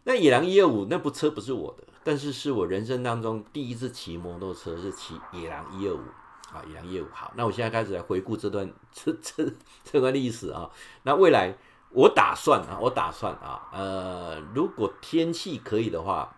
[0.05, 6.01] 那野狼一二五那部车不是我的，但是是我人生当中第一次骑摩托车是骑野狼一二五
[6.53, 7.09] 啊，野狼一二五。
[7.13, 9.51] 好，那我现在开始来回顾这段 这这
[9.85, 10.71] 这段历史啊，
[11.03, 11.57] 那未来。
[11.95, 16.35] 我打算啊，我打算啊，呃，如果天气可以的话，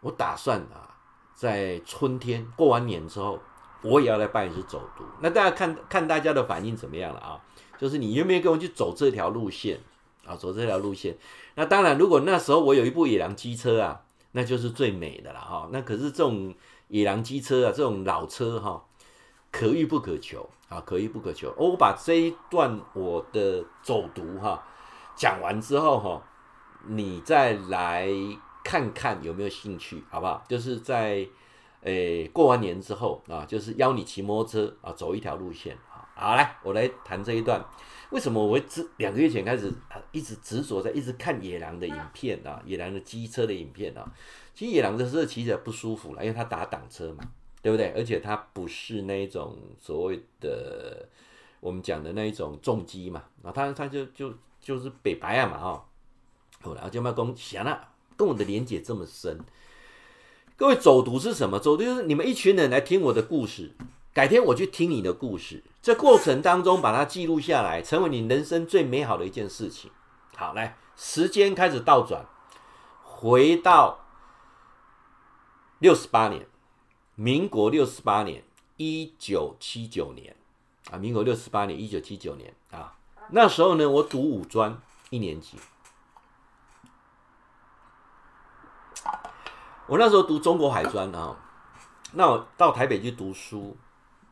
[0.00, 0.94] 我打算啊，
[1.34, 3.40] 在春天过完年之后，
[3.82, 5.02] 我也要来办一次走读。
[5.18, 7.40] 那大家看看大家的反应怎么样了啊？
[7.76, 9.80] 就是你愿不愿意跟我去走这条路线
[10.24, 10.36] 啊？
[10.36, 11.18] 走这条路线。
[11.58, 15.68] 那当然，如果那时候我有一部野狼机车啊，那就是最美的了哈。
[15.72, 16.54] 那可是这种
[16.86, 18.84] 野狼机车啊，这种老车哈。
[19.50, 21.52] 可遇不可求啊，可遇不可求。
[21.58, 24.62] 我把这一段我的走读哈
[25.16, 26.22] 讲完之后哈，
[26.86, 28.08] 你再来
[28.62, 30.44] 看看有没有兴趣，好不好？
[30.48, 31.26] 就是在
[31.82, 35.76] 诶、过完年之后啊，就是邀你骑摩托车啊走一条路线。
[36.18, 37.64] 好，来我来谈这一段，
[38.10, 39.72] 为什么我会执两个月前开始
[40.12, 44.04] 一直执着在一直看野狼的影片啊，野狼的机车的影片啊。
[44.54, 47.24] 其实野狼的车骑起来不舒服了，因为它打挡车嘛。
[47.60, 47.92] 对不对？
[47.96, 51.08] 而且它不是那一种所谓的
[51.58, 55.84] 我们讲的那一种重机嘛，然后它它就就就是北白啊嘛哈，
[56.62, 59.40] 后来就卖公想了，跟我的连结这么深。
[60.56, 61.58] 各位走读是什么？
[61.58, 63.72] 走读就是你们一群人来听我的故事，
[64.18, 69.92] 改天我去听你的故事，这过程当中把它记录下来，成为你人生最美好的一件事情。
[70.34, 72.26] 好，来，时间开始倒转，
[73.04, 74.00] 回到
[75.78, 76.48] 六十八年。
[77.14, 78.42] 民国六十八年，
[78.76, 80.34] 一九七九年，
[80.90, 82.96] 啊，民国六十八年，一九七九年啊，
[83.30, 84.76] 那时候呢，我读五专
[85.10, 85.56] 一年级，
[89.86, 91.36] 我那时候读中国海专啊，
[92.14, 93.76] 那我到台北去读书，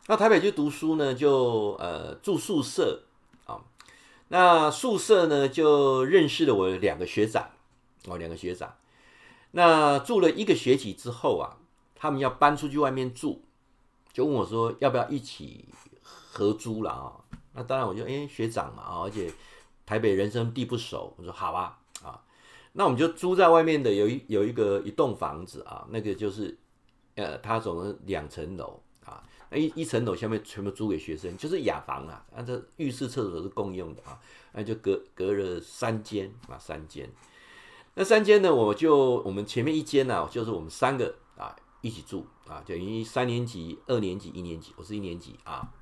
[0.07, 3.03] 那台北去读书呢，就呃住宿舍
[3.47, 3.61] 啊，
[4.29, 7.51] 那宿舍呢就认识了我两个学长，
[8.07, 8.77] 哦，两个学长，
[9.53, 11.59] 那住了一个学期之后啊。
[11.99, 13.41] 他们要搬出去外面住，
[14.13, 15.65] 就问我说要不要一起
[16.05, 17.11] 合租了啊？
[17.55, 19.33] 那当然，我就哎学长嘛啊，而且
[19.87, 22.21] 台北人生地不熟，我说好啊啊，
[22.75, 26.55] 那我们就租在外面的有一有一个一栋房子啊，那个就是
[27.15, 28.79] 呃，它总共两层楼，
[29.53, 34.19] 一一层楼下面全部租给学生，就是雅房啊，啊这浴室厕所是共用的啊，
[34.53, 37.11] 那就隔隔了三间啊三间，
[37.95, 41.55] 那三间呢，我就我们前面一间呢，就是我们三个啊。
[41.83, 45.73] 一起住啊，等于三年级、二年级、一年级，我是一年级啊。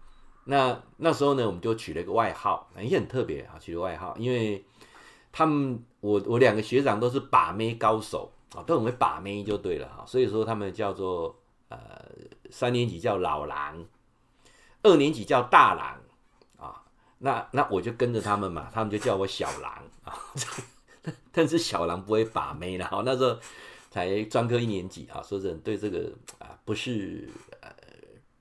[0.44, 4.62] 那那时候呢，我们就取了一个外号，也很特别啊，取了外号，因为
[5.32, 10.04] 他们我我两个学长都是把妹高手啊，都很会把妹就对了哈。
[10.06, 11.34] 所以说他们叫做
[11.74, 12.08] 呃
[12.50, 13.84] 三年级叫老狼，
[14.82, 16.00] 二年级叫大狼
[16.56, 16.82] 啊。
[17.18, 20.14] 那那我就跟着他们嘛，他们就叫我小狼啊。
[21.32, 23.38] 但是小狼不会把妹了，那时候。
[23.94, 27.28] 才专科一年级啊，说真的，对这个啊不是
[27.60, 27.70] 呃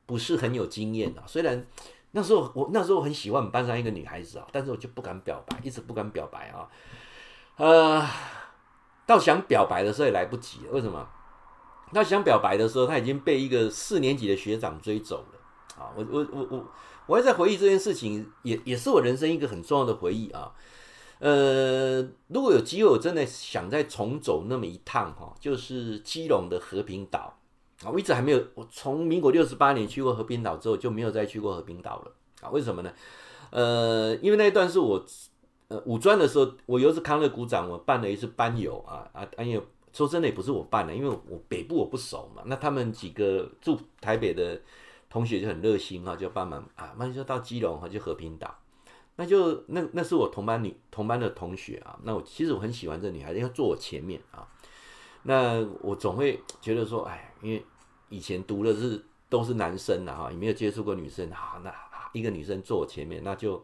[0.08, 1.22] 不是很有经验啊。
[1.28, 1.64] 虽然
[2.10, 6.68] 那时候我那时候很喜欢我们班上一个女孩子啊，但是我就不敢表白，一直不敢表白啊。
[7.58, 8.04] 呃，
[9.06, 10.62] 到想表白的时候也来不及。
[10.72, 11.08] 为什么？
[11.94, 15.40] 他想表白的时候，他已经被一个四年级的学长追走了。
[15.78, 16.66] 啊，我我我我
[17.08, 20.52] 我还在回忆这件事情，也也是我人生一个很重要的回忆啊。
[21.20, 27.40] 呃，如果有机会，我真的想再重走那么一趟哈，就是基隆的和平岛
[27.84, 27.90] 啊。
[27.92, 32.50] 我一直还没有，我从民国六十八年去过和平岛之后，就没有再去过和平岛了啊。
[32.50, 32.94] 为什么呢？
[33.52, 35.04] 呃，因为那一段是我
[35.70, 42.42] 呃五专的时候，我又是康乐股长，我办了一次班游啊啊，因为说真的也不是我办的，因为我北部我不熟嘛。
[42.48, 44.60] 那他们几个住台北的
[45.08, 48.54] 同学就很热心哈，就帮忙啊，那就到基隆哈，就和平岛。
[49.16, 54.48] 那就那那是我同班女同班的同学啊，那我其实我很喜欢这女孩子，要坐我前面啊。
[55.22, 57.64] 那我总会觉得说，哎，因为
[58.10, 61.72] 以前读的是都是男生啊，哈，也没有接触过女生，啊，那
[62.14, 63.64] 一个女生坐我前面，那就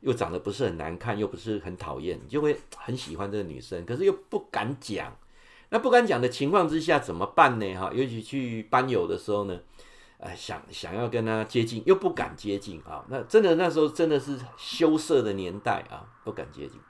[0.00, 5.16] 又长得不是很难看，又不是很讨厌，就会很喜欢这个女生，可是又不敢讲。
[5.70, 7.74] 那不敢讲的情况之下怎么办呢？
[7.74, 9.58] 哈，尤其去班友的时候呢？
[10.20, 13.04] 呃，想想要跟他接近，又不敢接近啊。
[13.08, 16.80] 那真的那时候真的是羞涩的年代啊，不敢接近。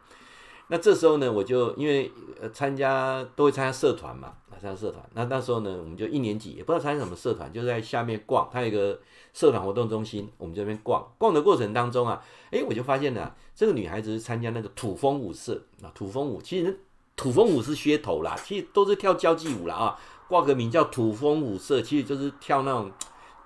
[0.69, 2.11] 那这时候呢，我就因为
[2.41, 5.07] 呃参加都会参加社团嘛，参加社团。
[5.13, 8.49] 那那时候呢，我们就一年级也不知道参加什么社团，就在下面逛。
[8.51, 8.99] 它有一个
[9.35, 11.07] 社团活动中心，我们这边逛。
[11.19, 15.93] 逛的过程当中啊，诶，我就发现了这个女孩子是参加那个土风舞社啊。
[15.95, 16.81] 土风舞其实
[17.19, 20.01] 土风舞是噱头啦，其实都是跳交际舞啦啊。
[20.27, 22.91] 挂个名叫土风舞社，其实就是跳那种。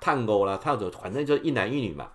[0.04, 2.08] 探戈啦，探走，反正就一男一女嘛。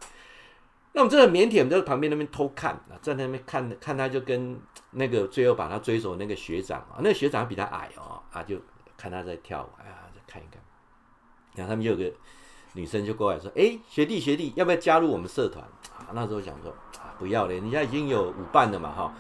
[0.92, 4.60] 那我们这个腼腆，我们在旁边那边偷看啊，在那边看看他，就跟
[4.92, 8.58] 那个最后把他追走那个学长啊，那个学长比他矮哦，啊，就
[8.98, 10.62] 看他在跳舞，哎呀，再看一看。
[11.56, 12.14] 然后他们就有个
[12.74, 15.64] 女生就过来说：“哎，学弟学弟，要不要加入我们社团？”
[15.98, 19.14] 啊，那时候想说啊，不要了，人家已经有舞伴了嘛，哈。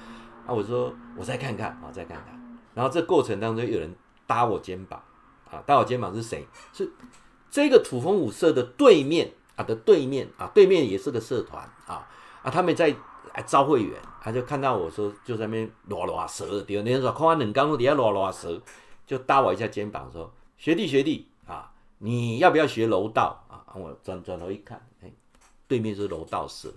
[0.47, 2.59] 啊，我说我再看看啊，再看看。
[2.73, 3.93] 然后这过程当中有人
[4.25, 5.03] 搭我肩膀
[5.51, 6.47] 啊，搭我肩膀是谁？
[6.73, 6.91] 是。
[7.49, 12.05] 这个土风舞社的对面啊的对面啊，对面也是个社团啊
[12.43, 12.93] 啊，他们在
[13.45, 18.61] 招会员，他就看到我说就在那边拉拉舌，第二天说看完冷刚底下拉拉舌，
[19.05, 23.63] 就搭我一下肩膀说学弟学弟啊，你要不要学柔道啊？
[23.73, 25.11] 我转转头一看，哎，
[25.67, 26.69] 对面是柔道社。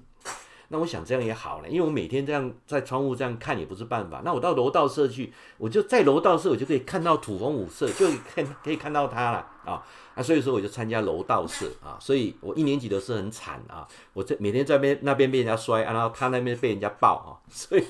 [0.72, 4.22] 那我想这样也好了，因为我每天这样在窗户这样看也不是办法。
[4.24, 9.84] 那我到楼道社去，我就在楼道社，我就可以看到土风舞社，就可以可以看到他了啊。
[10.14, 11.98] 那所以说我就参加楼道社啊。
[12.00, 17.34] 所以我一年级的时候很惨啊，我在每天在边那边被人家摔，然后他那边被人家抱啊。
[17.50, 17.84] 所以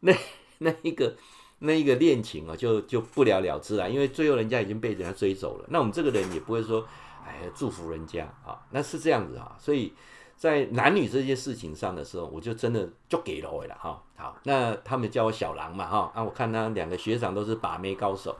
[0.00, 0.12] 那
[0.58, 1.14] 那一个
[1.60, 5.66] 那一个恋情啊，就就不了了之了，因为最后人家已经被人家追走了。
[5.68, 6.84] 那我们这个人也不会说
[7.24, 9.92] 哎祝福人家啊，那是这样子啊，所以。
[10.38, 14.00] 在男女这件事情上的时候，我就真的就给了我了哈。
[14.16, 16.12] 好，那他们叫我小狼嘛哈。
[16.14, 18.36] 啊，我看他两个学长都是把妹高手。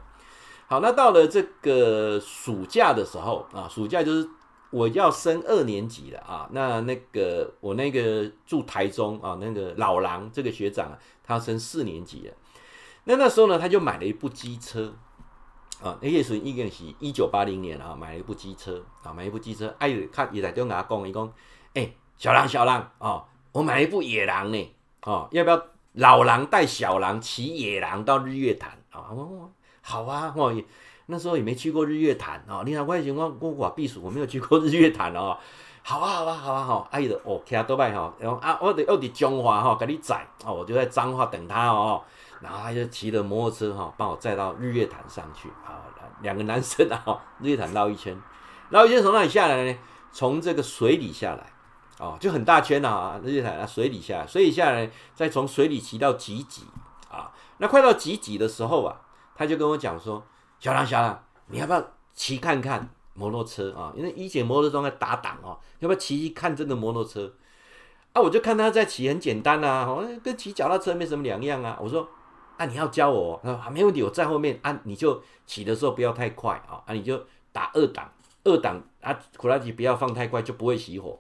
[0.69, 4.29] 好，那到了这个暑假的时候啊，暑假就是
[4.71, 6.49] 我要升二年级了啊。
[6.53, 12.35] 那那个我那个住台中啊，那个老狼这个学长啊，他升四年级了。
[13.05, 14.95] 那那时候呢，他就买了一部机车
[15.83, 15.99] 啊。
[16.01, 19.75] 那也是应该是一九八零年啊，买了一部机车啊，买一部机车。
[19.81, 21.33] 哎，他也在跟我讲，伊讲。
[21.79, 25.63] 哎、欸，小狼，小狼哦，我买了一部野狼呢，哦，要不要
[25.93, 29.07] 老狼带小狼骑野狼到日月潭啊？
[29.11, 29.49] 哦，
[29.81, 30.53] 好啊，哦，
[31.07, 32.65] 那时候也没去过日月潭哦。
[32.67, 35.39] 你看我以前我我我避暑，我没有去过日月潭哦。
[35.85, 42.03] 好啊，好啊，好啊，好啊，阿姨的哦，骑多拜哈，然后啊，我得我得彰化哈，给你载哦，我就在彰化等他哦。
[42.41, 45.87] 然后他就骑着摩托车哈，帮我载到日月潭上去啊。
[46.23, 48.21] 两个男生啊，日月潭绕一圈，
[48.71, 49.79] 绕一圈从哪里下来呢？
[50.11, 51.47] 从这个水里下来。
[51.99, 56.63] 哦，就很大圈啊，日月潭啊，水底下，水里下来，再从水里骑到几几
[57.11, 57.33] 啊。
[57.59, 59.01] 那快到几几的时候啊，
[59.35, 60.23] 他就跟我讲说
[60.61, 61.85] ：“小狼，小狼，你要不要
[62.15, 63.93] 骑看看摩托车啊？
[63.97, 67.33] 因为以前摩托车在打档哦，要不要骑一看这个摩托车？”
[68.15, 69.89] 啊，我就看他在骑，很简单啊，
[70.23, 71.77] 跟骑脚踏车没什么两样啊。
[71.83, 72.09] 我说
[72.57, 77.21] ：“啊，你要教我？”他说：“啊，没问题，我在后面啊，你就骑的时候不要太快啊，啊，你就
[77.51, 78.09] 打二档，
[78.45, 81.19] 二档啊，苦拉机不要放太快，就不会熄火。”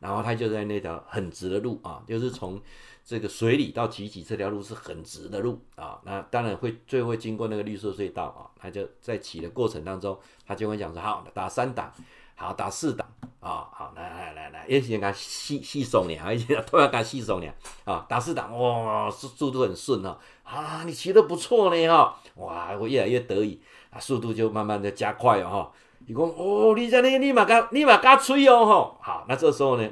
[0.00, 2.60] 然后他就在那条很直的路啊，就是从
[3.04, 6.00] 这个水里到集集这条路是很直的路啊。
[6.04, 8.48] 那当然会最后会经过那个绿色隧道啊。
[8.58, 11.92] 他就在骑的过程当中，他就会讲说：好，打三档，
[12.34, 13.06] 好，打四档
[13.40, 18.04] 啊，好，来来来来，一起给他细细松点，一起都要给他细松点啊。
[18.08, 25.72] 打四档，哇，速速度很顺哦啊，你骑得不错呢哈，哇，我越来越得意啊，速度就慢慢的加快哦哈。
[26.06, 29.88] 你讲哦，你在那个立马嘎立马嘎吹哦吼，好，那这时候呢，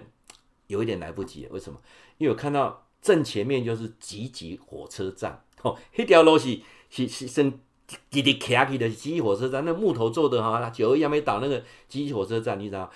[0.66, 1.78] 有一点来不及了，为什么？
[2.16, 6.58] 因为我看到正前面就是集集火车站，吼，一条路是
[6.90, 7.50] 是是算
[7.86, 12.90] 直直徛起的集集火车站，那木头做的哈，九二一还没倒那个集集火车站，你知道？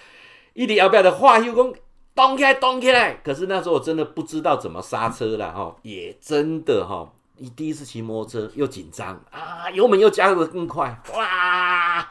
[0.54, 1.72] 一啲要不要的话又讲
[2.14, 3.14] 动起来，动起来。
[3.24, 12.10] 可是那时候我真的不知道怎么刹车了哈，也真的哈，你第一次骑摩托车又紧张啊，油门又加得更快，哇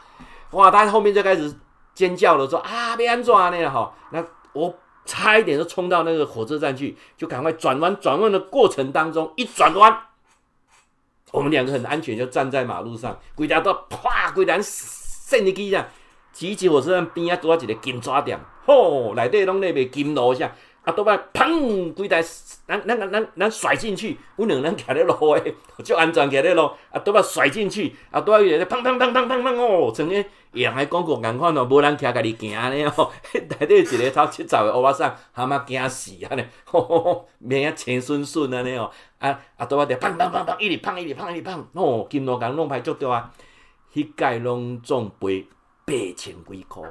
[0.51, 0.71] 哇！
[0.71, 1.53] 他后面就开始
[1.93, 4.23] 尖叫了，说啊，别安抓呢哈，那
[4.53, 4.73] 我。
[5.03, 7.99] 差一点就冲到那个火车站去，就赶快转弯。
[7.99, 9.99] 转弯的过程当中，一转弯，
[11.31, 13.19] 我们两个很安全，就站在马路上。
[13.33, 15.83] 鬼家都啪，规条升入去这样，
[16.31, 20.53] 集集火车站边啊，多一个金抓点，吼，内底拢那边金楼下。
[20.83, 22.23] 啊，倒摆砰，规台，
[22.65, 26.63] 咱咱咱咱咱甩进去，阮两人徛咧路诶，就安全徛咧路。
[26.89, 33.11] 啊，倒摆甩进去，啊，倒摆又砰砰砰砰砰砰哦，像个洋个广告共款哦，无人徛家己行安尼哦。
[33.59, 38.89] 内底一个超七十诶乌巴桑，蛤蟆惊死安尼，吼 吼吼，命啊青顺顺安尼哦。
[39.19, 43.31] 啊啊，倒摆就砰砰砰砰，一直砰一直砰一直砰，哦，金路共弄歹足着啊，
[43.93, 45.47] 迄届拢总赔
[45.85, 46.83] 八千几块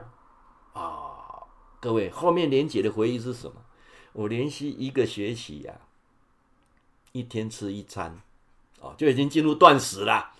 [0.75, 1.43] 啊！
[1.81, 3.55] 各位，后面连结的回忆是什么？
[4.13, 5.81] 我连续一个学期呀、啊，
[7.13, 8.19] 一天吃一餐，
[8.81, 10.33] 哦，就已经进入断食了。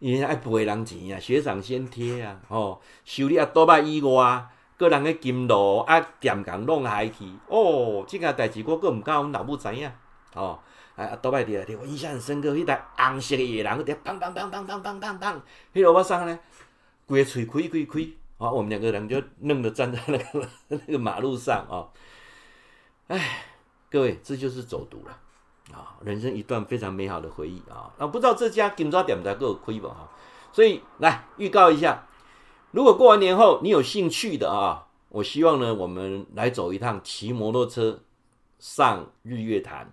[0.00, 4.46] 因为爱赔人钱呀，学长先贴啊，哦，修理啊多把以外，
[4.76, 9.90] 个人的金路啊点工弄下去，哦，这件代志我阁唔敢，阮老母知影，
[10.34, 10.58] 哦，
[10.96, 15.40] 啊多把滴啊，我印象很深刻，迄台红色的野狼，个砰砰砰砰砰砰砰砰，
[15.72, 16.38] 迄个我上呢，
[17.06, 18.00] 规个嘴开开开，
[18.38, 21.88] 啊，我们两个人就愣的站在那个 那个马路上啊。
[23.08, 23.44] 哎，
[23.90, 25.94] 各位，这就是走读了啊！
[26.02, 27.92] 人生一段非常美好的回忆啊！
[27.98, 30.08] 那不知道这家金抓点在给我亏吧哈？
[30.52, 32.06] 所以来预告一下，
[32.70, 38.00] 如果过完年后你有兴趣的啊，我希望呢，我们来走一趟骑摩托车
[38.58, 39.92] 上日月潭，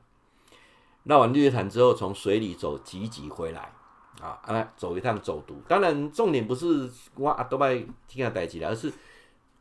[1.04, 3.74] 绕完日月潭之后，从水里走集集回来
[4.22, 4.40] 啊！
[4.48, 5.62] 来走一趟走读。
[5.68, 7.76] 当然，重点不是哇阿多拜
[8.08, 8.90] 听下代志了，而是。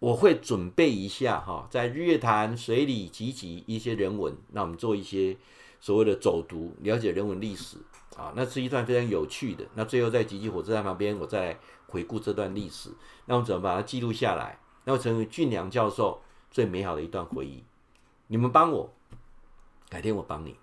[0.01, 5.37] 我会准备一下哈，在日月潭水里集集一些人文，那我们做一些
[5.79, 7.77] 所谓的走读，了解人文历史
[8.17, 9.65] 啊，那是一段非常有趣的。
[9.75, 12.91] 那最后在集集火车站旁边，我再回顾这段历史，
[13.27, 14.59] 那我怎么把它记录下来？
[14.85, 17.63] 那我成为俊良教授最美好的一段回忆。
[18.29, 18.91] 你们帮我，
[19.91, 20.57] 改天我帮你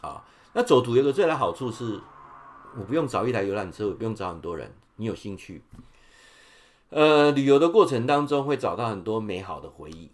[0.00, 0.24] 啊。
[0.52, 2.00] 那走读有个最大好处是，
[2.76, 5.62] 我不用找一台游览车，我不用找很多人，你有兴趣。
[6.90, 10.10] 呃，旅游的过程当中会找到很多美好的回忆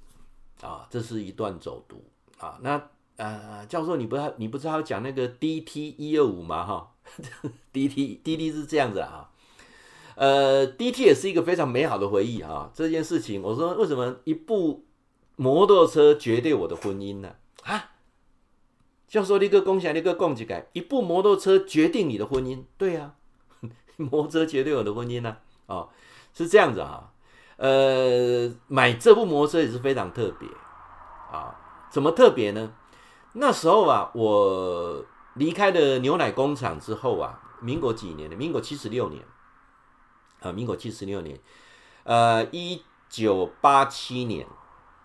[0.61, 2.05] 啊，这是一段走读
[2.39, 2.59] 啊。
[2.63, 6.65] 那呃，教授，你不要你不知道讲那个 DT 一二五吗？
[6.67, 6.93] 哈，
[7.73, 9.31] DT DT 是这样子啊。
[10.17, 12.71] 呃，DT 也是一个非常美好的回忆啊。
[12.75, 14.85] 这件事情，我说为什么一部
[15.37, 17.37] 摩托车决定我的婚姻呢？
[17.63, 17.93] 啊，
[19.09, 22.65] 教授，你个共享，你个共几改，一部摩托车决定你的婚姻？
[22.77, 23.15] 对呀、
[23.63, 25.39] 啊， 摩托车决定我的婚姻呢？
[25.67, 25.89] 啊。
[26.37, 27.11] 是这样子啊，
[27.57, 30.47] 呃，买这部摩托车也是非常特别
[31.33, 31.57] 啊。
[31.89, 32.75] 怎么特别呢？
[33.33, 38.37] 那时候啊，我离开了牛奶工厂之后啊，民国几年的？
[38.37, 39.25] 民国七十六年
[40.43, 41.41] 啊，民国七十六年，
[42.05, 44.47] 呃，一九八七年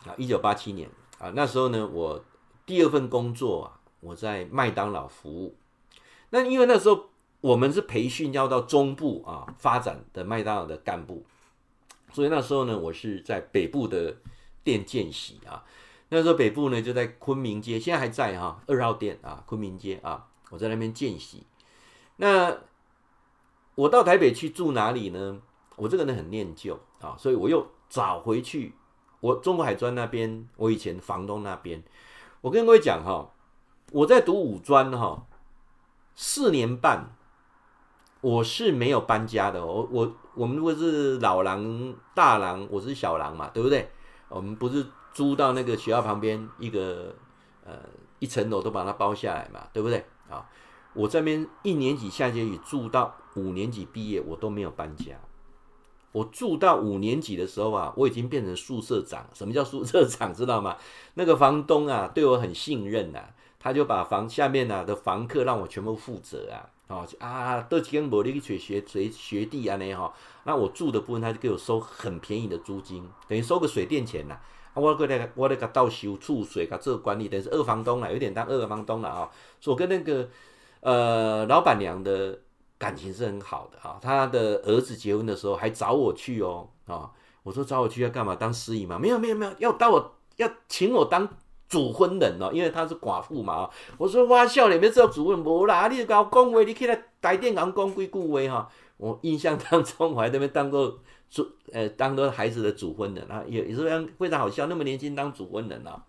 [0.05, 2.21] 啊，一九八七年啊，那时候呢，我
[2.65, 5.55] 第二份工作啊，我在麦当劳服务。
[6.31, 7.10] 那因为那时候。
[7.41, 11.25] 我们是培训要到中部啊发展的麦当劳的干部，
[12.13, 14.15] 所以那时候呢，我是在北部的
[14.63, 15.65] 店见习啊。
[16.09, 21.43] 那时候北部呢就在昆明街，现在还在哈、二号店啊，昆明街啊，我在那边见习。
[22.17, 22.55] 那
[23.73, 25.41] 我到台北去住哪里呢？
[25.77, 28.75] 我这个人很念旧啊，所以我又找回去
[29.19, 31.81] 我中国海专那边，我以前房东那边。
[32.41, 33.31] 我跟各位讲哈，
[33.91, 35.25] 我在读五专哈，
[36.13, 37.15] 四年半。
[38.21, 43.89] 我是没有搬家的，我我我们如果是老狼大狼，我是小狼嘛，对不对？
[44.29, 47.13] 我们不是租到那个学校旁边一个
[47.65, 47.73] 呃
[48.19, 50.05] 一层楼都把它包下来嘛，对不对？
[50.29, 50.47] 啊，
[50.93, 55.15] 我这边一年级下学期住到五年级毕业，我都没有搬家。
[56.11, 59.25] 我住到五年级的时候啊，我已经变成宿舍长。
[59.33, 60.33] 什么叫宿舍长？
[60.33, 60.77] 知道吗？
[61.15, 66.69] 那个房东啊，对我很信任呐、啊，他就把房下面啊的房客让我全部负责啊。
[66.91, 70.13] 哦啊，都几间无你去学学学弟安尼哈，
[70.43, 74.37] 那我住的部分他就给我收很便宜的租金，等于收个水电钱呐。
[74.73, 79.29] 啊，我过来我来个倒修储水，个管理，等于是二房东了，有点当二房东了啊。
[79.59, 80.29] 所以我跟那个
[80.81, 82.39] 呃老板娘的
[82.77, 83.97] 感情是很好的啊。
[84.01, 87.09] 他的儿子结婚的时候还找我去哦啊，
[87.43, 88.35] 我说找我去要干嘛？
[88.35, 88.99] 当司仪吗？
[88.99, 91.27] 没有没有没有，要当我要请我当。
[91.71, 93.69] 主婚人哦，因为她是寡妇嘛。
[93.97, 100.99] 我说哇，笑脸没知道主婚无啦，你搞恭维，你起来台电讲讲几句话哈，我印象当中我还在那边当过
[101.29, 106.03] 主，呃，当过孩子的主婚人啊，也也是非常非常好笑，那么年轻当主婚人啊，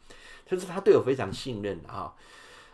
[0.44, 2.12] 就是他对我非常信任啊，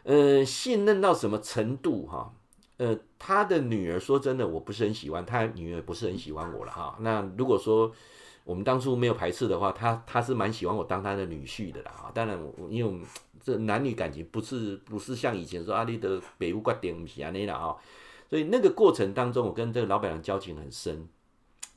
[0.04, 2.32] 呃，信任到什么程度哈？
[2.78, 6.96] 呃，他的女儿说真的，我不是很喜欢，他女儿不是很喜欢我了哈。
[7.00, 7.92] 那如果说
[8.48, 12.10] 我们当初没有排斥的话，他他是蛮喜欢我当他的女婿的啦啊。
[12.14, 13.00] 当然我，因为
[13.44, 17.76] 这男女感情不是不是像以前说阿里的北屋挂顶不是安尼啦哈。
[18.30, 21.06] 所以那个过程当中，我跟这个老板娘交情很深。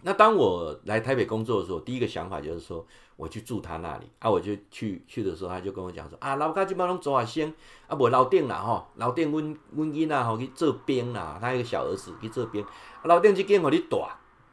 [0.03, 2.87] 那当我来台北工作的时候，第一个想法就是说。
[3.17, 7.53] 我去住他那里啊，我就去去的时候，他就跟我讲说啊，老家这边拢做下先
[7.85, 12.65] 啊，无楼顶啦吼，老店阮阮囡仔吼去做兵啦，他一个小儿子去做兵，
[13.03, 14.03] 楼顶这间我你住，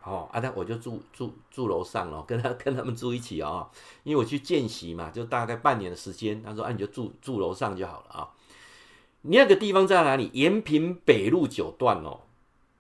[0.09, 3.69] 哦啊，那我就住住住楼上咯，跟他跟他们住一起啊，
[4.03, 8.29] 因为我去见习嘛，就大概半年的时间，他说啊，你就住住楼上就好了啊。
[9.23, 10.31] 你那个地方在哪里？
[10.33, 12.21] 延平北路九段哦，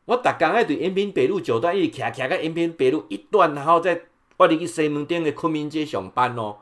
[0.06, 4.02] 我逐工爱对延平北路九段一直骑骑个延平北路一段，然后再。
[4.38, 6.58] 我伫去西门町的昆明街上班哦，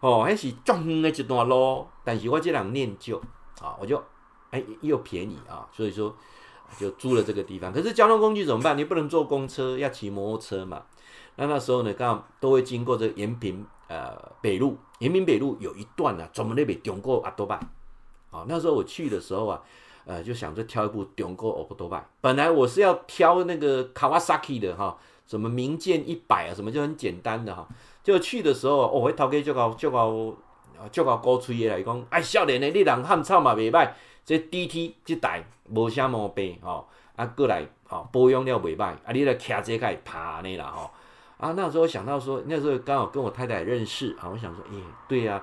[0.00, 3.20] 哦，还是足远的一段路，但是我这人念旧
[3.60, 4.02] 啊，我就
[4.48, 6.16] 哎又便宜啊，所以说
[6.76, 7.72] 就租了这个地方。
[7.72, 8.76] 可是交通工具怎么办？
[8.76, 10.82] 你不能坐公车，要骑摩托车嘛。
[11.36, 17.56] 那那时候呢，刚好都会经过这延平呃北路，延平北路有一段啊，专门那边中国阿多拜。
[18.30, 19.62] 啊，那时候我去的时候啊，
[20.04, 22.06] 呃，就想着挑一部中国阿多拜。
[22.20, 24.98] 本来我是要挑那个 Kawasaki 的哈。
[25.26, 27.68] 什么名剑一百啊，什么就很简单的哈。
[28.02, 30.34] 就去的时候，哦，我头家就搞就搞
[30.90, 33.90] 就搞高吹的来讲，哎，少年的你人汉草嘛袂歹，
[34.28, 36.84] 这 D T 这台无啥毛病哦，
[37.16, 40.90] 啊，过来哦，保养了袂歹，啊，你来骑这个爬呢啦吼，
[41.38, 44.76] 啊，那时候想到说，那时候刚好跟我太太认识啊，我想说，哎，
[45.08, 45.42] 对呀，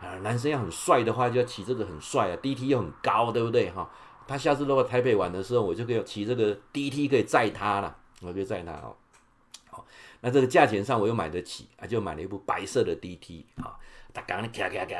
[0.00, 3.86] 啊，男生要很帅的话，就要骑这个很帅啊，D T 又很高，对不对哈？
[4.26, 8.96] 他下次如果台北玩的时候，我就可以骑这个 D T 可以载他了，我就载他哦。
[10.22, 13.76] 那这个价钱上我又买得起啊，就买了一部白色的 DT 啊，
[14.14, 14.94] 他刚刚骑骑骑骑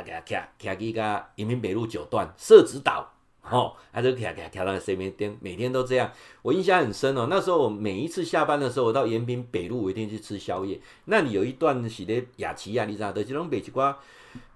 [0.58, 3.10] 骑骑去个人民北路九段社子岛，
[3.50, 6.10] 哦，啊，就骑骑骑到西门町，每天都这样，
[6.42, 7.26] 我印象很深哦。
[7.28, 10.80] 那时候我每一次下班的时候，我到延平北路，我一定去吃宵夜。
[11.06, 13.98] 那里有一段是的雅琪啊，你知道的，这种北极瓜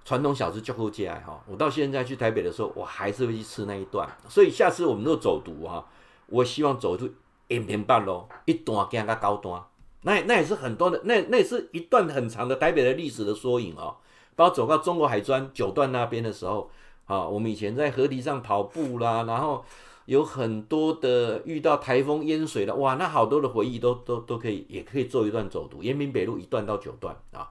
[0.05, 1.43] 传统小吃就好吃哈。
[1.49, 4.09] 我到现在去台北的时候，我还是会去吃那一段。
[4.28, 5.84] 所以下次我们若走读哈，
[6.26, 7.11] 我希望走出
[7.49, 9.61] 延平半路一段行到高端。
[10.03, 13.97] 那那也是很多的，那那也是一段很长的台北的历史的缩影哦。
[14.37, 16.70] 包括走到中国海专九段那边的时候，
[17.07, 19.65] 啊，我们以前在河堤上跑步啦，然后
[20.05, 25.83] 有很多的遇到台风淹水的，哇，那好多的回忆都都都可以，也可以做一段走读。
[25.83, 27.51] 延平北路一段到九段啊，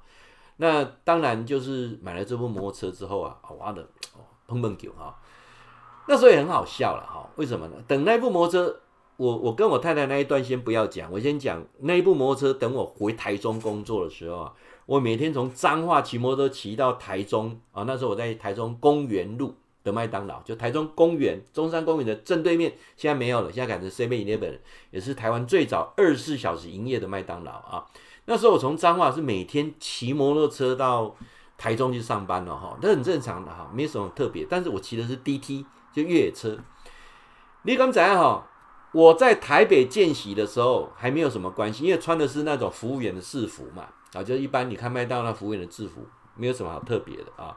[0.58, 3.82] 那当然就是买了这部摩托车之后啊，哇的
[4.14, 5.18] 哦，碰碰球哈，
[6.08, 7.30] 那时候也很好笑了哈。
[7.36, 7.76] 为什么呢？
[7.88, 8.80] 等那部摩托车。
[9.18, 12.53] 我我跟我太太那一段先不要讲，我先讲那一部摩托车。
[12.53, 14.53] 等我回台中工作的时候啊，
[14.86, 17.83] 我每天从彰化骑摩托车骑到台中啊。
[17.83, 24.59] 那时候我在台中公园路的麦当劳，就台中公园中山公园的正对面，现在没有了，现在改成 Seven Eleven，
[24.91, 27.86] 也是台湾最早二十四小时营业的麦当劳啊。
[28.25, 31.15] 那时候我从彰化是每天骑摩托车到
[31.57, 34.45] 台中去上班了哈，这很正常的哈，没什么特别。
[34.49, 36.57] 但是我骑的是 DT，就越野车。
[37.63, 38.47] 你刚才哈。
[38.91, 46.01] 我在台北见习的时候还没有什么关系，因为穿的是那种服务员的制服嘛，啊，就是一般你看麦当劳服务员的制服，
[46.36, 47.55] 没有什么好特别的啊。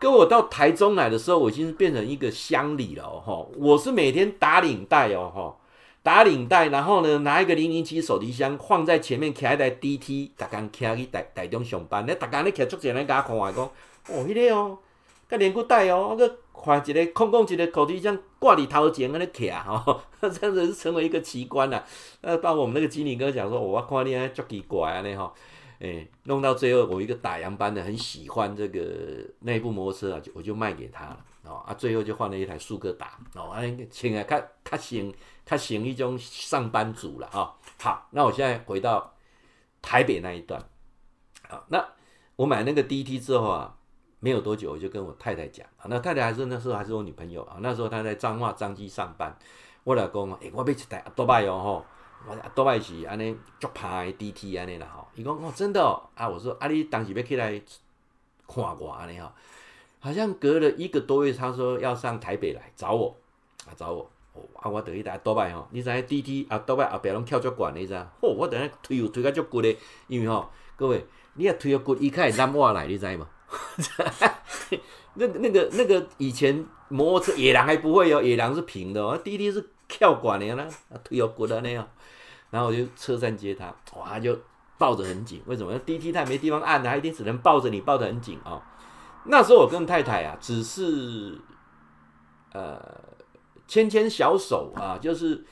[0.00, 5.56] 跟我到台中来的时候，我已经是变成一个乡里了哦，我是每天打领带哦，哈，
[6.02, 14.78] 打领带，然后呢拿一个零零七手提箱放在前面，开一台 DT，大家开去台台中上班，那大家你开足钱来给他看，我讲哦，迄个哦。
[15.28, 21.82] 个连裤带哦，个换一个空空一个口提箱挂你头前，安尼徛哈， 这样子是成为一个奇观了。
[22.20, 25.32] 那到我们那个经理跟我讲说，我看你安足奇怪安尼哈，
[25.82, 28.80] 诶，弄到最后我一个打烊班的很喜欢这个
[29.40, 35.12] 那部摩托车啊，就我就卖给他了哦，啊，最后就换了一台速克达哦，安请啊，较较像
[35.44, 37.52] 较像一种上班族了啊。
[37.80, 39.12] 好，那我现在回到
[39.82, 40.62] 台北那一段，
[41.48, 41.84] 好，那
[42.36, 43.76] 我买那个 DT 之后啊。
[44.24, 47.56] 没有多久，我就跟我太太讲啊，那太太还是那时候还是我女朋友啊。
[47.58, 49.36] 那时候她在彰化彰基上班，
[49.82, 51.86] 我老公啊，诶、欸，我买一台阿多拜哦吼，
[52.26, 55.06] 我阿多拜是安尼足派 DT 安尼啦吼。
[55.14, 57.60] 伊讲哦，真的哦啊，我说啊，你当时要起来
[58.46, 59.30] 看我安尼吼，
[60.00, 63.14] 好像隔了一个多月，他说要上台北来找我
[63.66, 68.10] 啊，找我哦啊，我等于台多拜吼，你知影 DT 阿多拜后壁拢翘足悬，你知啊？
[68.20, 71.04] 哦，我等下推又推个足骨的，因为吼各位，
[71.34, 73.28] 你若推个骨，伊开始揽我来，你知吗？
[75.14, 80.66] 那那个那个以前摩托车野狼还不会哦，野狼是平的哦，滴滴是跳管的呢，
[81.04, 81.86] 腿要滚的那样。
[82.52, 84.38] 然后我就车站接他，哇，就
[84.78, 85.42] 抱着很紧。
[85.46, 85.76] 为什么？
[85.80, 88.62] 滴滴他没地方按，他一定只能抱着你，抱得很紧、哦。
[89.24, 91.36] 那时候我跟太太啊，只是
[92.52, 92.80] 呃
[93.66, 95.44] 牵牵小手啊，就是。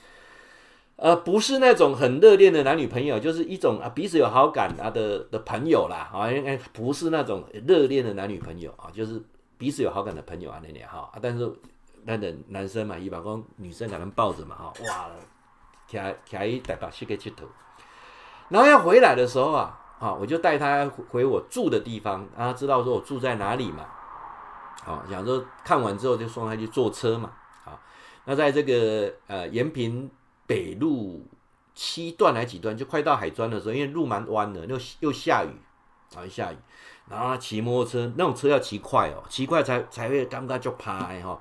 [1.03, 9.19] 呃，不是那种很热恋的男女朋友，就是一种啊彼此有好感啊的的朋友啦，啊，应该不是那种热恋的男女朋友啊，就是
[9.57, 11.51] 彼此有好感的朋友啊那里哈，但是
[12.05, 15.09] 那等男生嘛，一般光女生可能抱着嘛哈，哇，
[15.91, 17.47] 开开带把膝盖去头，
[18.49, 23.87] 然后要回来的时候啊，啊，我就带他回我住的地方，让他知道说我住在哪里嘛，
[24.85, 27.33] 好，想说看完之后就送他去坐车嘛，
[27.65, 27.81] 好，
[28.25, 30.11] 那在这个呃延平。
[30.51, 31.25] 北路
[31.77, 35.51] 七段还几段，就快到海专的时候，因为路蛮弯的，又又下雨，
[36.17, 36.57] 啊，下雨，
[37.09, 41.41] 然后骑摩托车，那种车要骑快哦，骑快才才会感觉足怕的吼。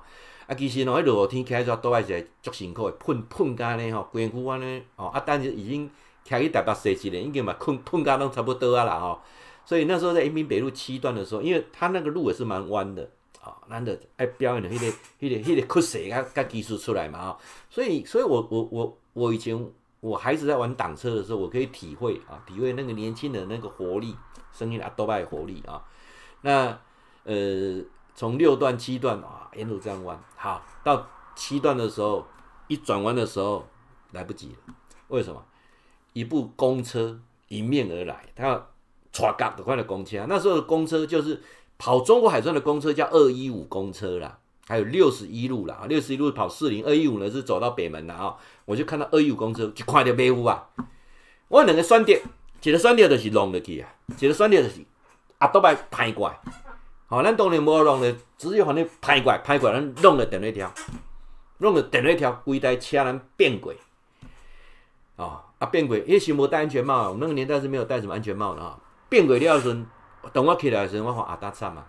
[0.50, 5.88] 啊，其实哦，迄落雨天开车都还是足辛苦的，喷喷干呢吼，规躯安尼哦，啊，但是已经
[6.26, 9.20] 开去台北市区了，已经嘛喷喷干拢差不多啊啦吼。
[9.64, 13.08] 所以那时候在延平北路七段的时候，因为他那个路也是蛮弯的。
[13.40, 14.86] 啊，难得爱表演的迄个、
[15.18, 17.38] 迄个、迄个酷势啊，甲技术出来嘛啊，
[17.70, 19.58] 所以，所以我、我、我、我以前
[20.00, 24.14] 我孩子在玩挡车的时候，我可以体会啊，体会那个年轻人那个活力，
[24.52, 25.82] 声音啊，多摆活力啊。
[26.42, 26.78] 那
[27.24, 27.82] 呃，
[28.20, 32.26] 从六段、七段啊，沿路这样弯，好，到七段的时候，
[32.68, 33.66] 一转弯的时候
[34.10, 34.74] 来不及了，
[35.08, 35.42] 为什么？
[36.12, 37.18] 一部公车
[37.48, 38.68] 迎面而来，它要
[39.10, 41.42] 唰嘎的快的公车，那时候的公车就是。
[41.82, 50.68] 跑中国海专的公车叫二一五公车啦，还有六十一路啦，六十一路跑四零，二一五呢是走到北门啦啊，我就看到二一五公车就快点背负啊，
[51.48, 52.20] 我两个双点，
[52.62, 54.84] 一个双点就是弄落去啊，一个双点就是
[55.38, 56.38] 啊都摆拍过来，
[57.10, 60.72] 好，咱当然无弄的，只有反正拍过来拍过来，咱弄了电一条，
[61.58, 63.76] 弄了电一条，规台车咱变轨，
[65.16, 69.84] 哦啊变轨，迄时无戴安全帽，我那个年代是没有戴什么安全帽的啊，变轨了时。
[70.32, 71.82] 等我起来的时候，我说啊，大惨嘛！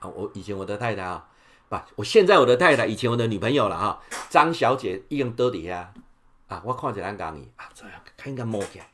[0.00, 1.28] 啊，我以前我的太太啊，
[1.68, 4.00] 不，我现在我的太太，以前我的女朋友了哈，
[4.30, 5.92] 张小姐已经倒底下
[6.48, 8.88] 啊，我看着咱讲伊啊，这样看看摸起来，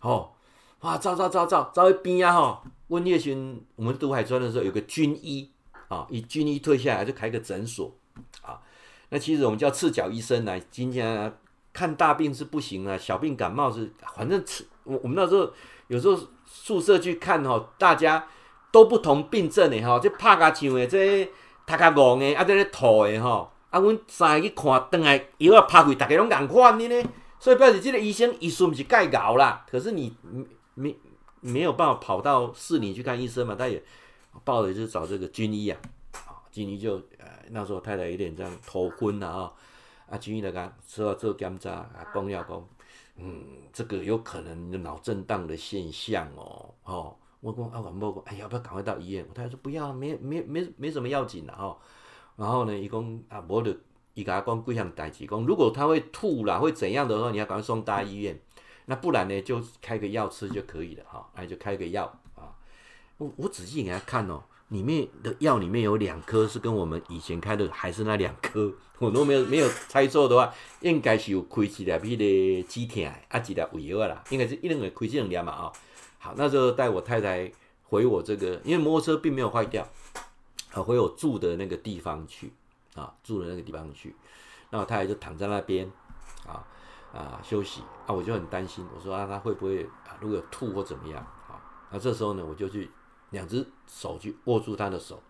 [0.00, 0.32] 哦，
[0.80, 2.62] 哇，走走走走走一边啊吼！
[2.88, 5.50] 温叶勋，我们读海专的时候有个军医
[5.88, 7.92] 啊，一军医退下来就开个诊所
[8.42, 8.60] 啊，
[9.10, 11.32] 那其实我们叫赤脚医生来，今天
[11.72, 14.42] 看大病是不行啊，小病感冒是，反正
[14.84, 15.50] 我我们那时候
[15.88, 16.18] 有时候。
[16.52, 18.26] 宿舍去看吼，大家
[18.72, 21.24] 都不同病症的吼，这拍甲像的，这
[21.64, 27.08] 头壳戆的，啊，这咧吐的吼，啊，阮三个去看，转来药啊拍开，大家拢共款的呢。
[27.38, 30.12] 所以表示这个医生医术不是盖搞啦，可是你
[30.74, 30.96] 没
[31.40, 33.54] 没有办法跑到市里去看医生嘛？
[33.54, 33.82] 他也
[34.44, 35.80] 报的就是找这个军医啊，
[36.12, 39.52] 啊，军医就呃那时候太太有点这样头昏了啊，
[40.08, 42.68] 啊，军医来讲说要做检查，啊，讲要讲。
[43.22, 46.74] 嗯，这个有可能脑震荡的现象哦。
[46.84, 49.26] 哦，我讲啊，我讲，哎，要不要赶快到医院？
[49.28, 51.76] 我太太说不要，没没没没什么要紧的哈。
[52.36, 53.76] 然后呢，伊讲啊，我的，
[54.14, 58.40] 伊甲我讲几项代志，讲如果他会吐啦，会怎样的话，你要赶快送大医院。
[58.90, 61.24] 那不然呢，就开个药吃就可以了哈。
[61.36, 62.50] 那就开个药啊。
[63.18, 64.42] 我我仔细给他看哦。
[64.70, 75.72] 里面的药里面有两颗是跟我们以前开的还是那两颗， 我如果没有没有猜错的话，应该是有开一粒迄个止痛啊，一粒胃药啦，应该是一两个开这两粒嘛啊。
[76.20, 77.50] 好，那时候带我太太
[77.82, 79.84] 回我这个，因为摩托车并没有坏掉，
[80.72, 82.52] 啊，回我住的那个地方去
[82.94, 84.14] 啊，住的那个地方去，
[84.70, 85.90] 那我太太就躺在那边
[86.46, 86.64] 啊
[87.12, 91.58] 啊休息啊，我就很担心，我说啊，他会不会啊，如果有吐或怎么样啊？
[91.90, 92.90] 那这时候呢，我就去。
[93.30, 95.22] 两只手去握住他的手，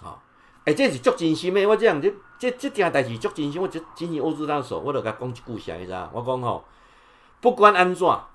[0.00, 0.20] 好，
[0.64, 1.64] 哎，这是足真心的。
[1.64, 6.10] 我这样，这这这件代志足真心，我就紧紧握住他的手，我就甲讲一句啥意思啊？
[6.12, 6.64] 我讲吼，
[7.40, 8.28] 不管安怎，啊，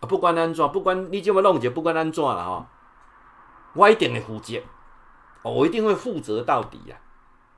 [0.00, 2.66] 不管安怎，不管你怎么弄，就不管安怎啦吼，
[3.72, 4.62] 我一定会负责，
[5.40, 6.96] 我一定会负责到底呀。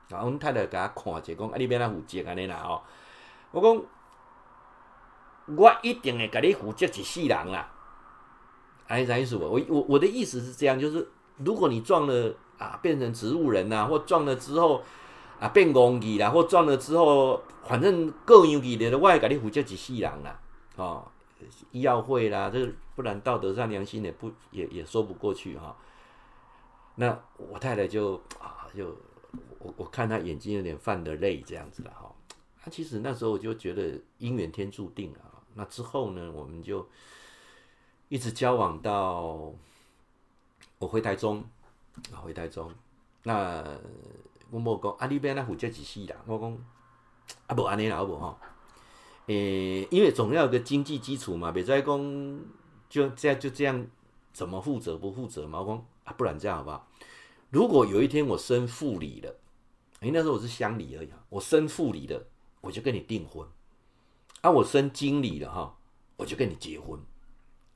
[0.07, 2.81] 然后阮太太甲我看者，讲啊，你免来负责安尼啦吼。
[3.51, 3.83] 我讲，
[5.57, 7.71] 我一定会甲你负责一世人啦。
[8.87, 9.37] 哎，啥意思？
[9.37, 14.83] 我我我的意思是这样，就是如果你撞了啊，变成植物人呐、或撞了之后
[15.39, 20.39] 啊变公鸡啦，或撞了之后，反正各样子的，我也给你负责一世人啦，
[20.75, 21.07] 哦，
[21.71, 25.75] 医药费啦，这不然道德上良心也不也也说不过去哈、哦。
[26.95, 28.87] 那我太太就啊，就
[29.59, 32.13] 我我看她眼睛有点泛的泪，这样子了哈。
[32.61, 35.30] 她、其实那时候我就觉得姻缘天注定啊。
[35.55, 36.87] 那之后呢，我们就。
[38.13, 39.53] 一直交往到
[40.77, 41.41] 我回台中，
[42.11, 42.69] 啊，回台中，
[43.23, 43.63] 那
[44.49, 46.17] 我某讲啊，你边那负责几细啦？
[46.25, 46.51] 我讲
[47.47, 48.37] 啊，不安尼啦，好不吼？
[49.27, 52.39] 诶、因为总要有个经济基础嘛，别再讲
[52.89, 53.87] 就这样就这样，
[54.33, 55.61] 怎么负责不负责嘛？
[55.61, 56.85] 我讲啊，不然这样好不好？
[57.49, 59.33] 如果有一天我升副理了，
[60.01, 62.21] 诶、那时候我是乡里而已，我升副理了，
[62.59, 63.47] 我就跟你订婚。
[64.41, 65.77] 啊，我升经理了哈，
[66.17, 66.99] 我就跟你结婚。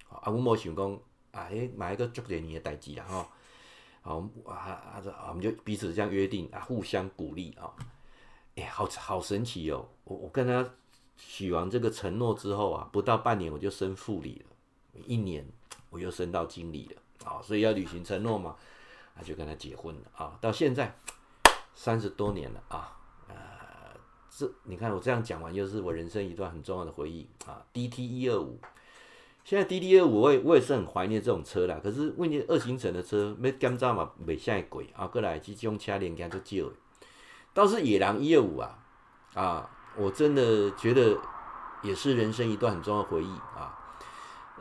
[0.09, 0.99] 啊，我冇想讲，
[1.31, 3.27] 啊，诶，买一个祝年你的代志啦哈。
[4.01, 7.71] 好，啊啊，我们就彼此这样约定啊，互相鼓励啊。
[8.55, 9.85] 哎、好好神奇哦！
[10.05, 10.67] 我我跟他
[11.17, 15.45] 许完这个承诺之后啊，不到半年我就升副理了，一年
[15.89, 17.41] 我又升到经理了啊。
[17.43, 18.55] 所以要履行承诺嘛，
[19.15, 20.37] 啊，就跟他结婚了啊。
[20.39, 20.97] 到现在
[21.73, 22.97] 三十多年了啊。
[24.37, 28.59] 这你看我这样讲完，又是我人生一段很重要的回忆啊！DT 一二五，
[29.45, 31.79] 现在 DT 二五，我也我也是很怀念这种车啦。
[31.81, 36.69] 可是问题二行程的车没干燥嘛，没下贵啊，过来这种车连干就旧。
[37.53, 38.77] 倒是野狼一二五啊
[39.35, 41.17] 啊，我真的觉得
[41.81, 43.79] 也是人生一段很重要的回忆啊。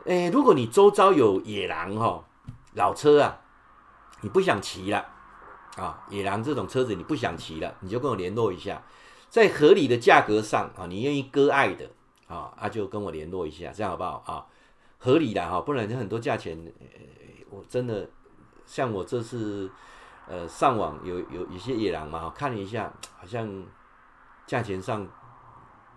[0.05, 2.23] 诶，如果你周遭有野狼哈，
[2.75, 3.41] 老车啊，
[4.21, 5.05] 你不想骑了
[5.75, 8.81] 啊，野狼这种车子你不想骑了，你就跟我联络一下。
[9.35, 11.85] 在合理的价格上啊，你愿意割爱的
[12.25, 14.45] 啊，啊就跟我联络一下，这样好不好啊？
[14.97, 16.57] 合理的哈，不然很多价钱，
[17.49, 18.09] 我真的
[18.65, 19.69] 像我这次
[20.29, 23.61] 呃上网有有一些野狼嘛，看了一下，好像
[24.47, 25.05] 价钱上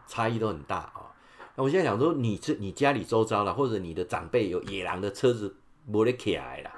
[0.09, 1.15] 差异都很大啊。
[1.55, 5.55] 那我现在想说，你这你家里周遭了，或者你的长辈有野狼的车子
[5.87, 6.71] 没得骑来了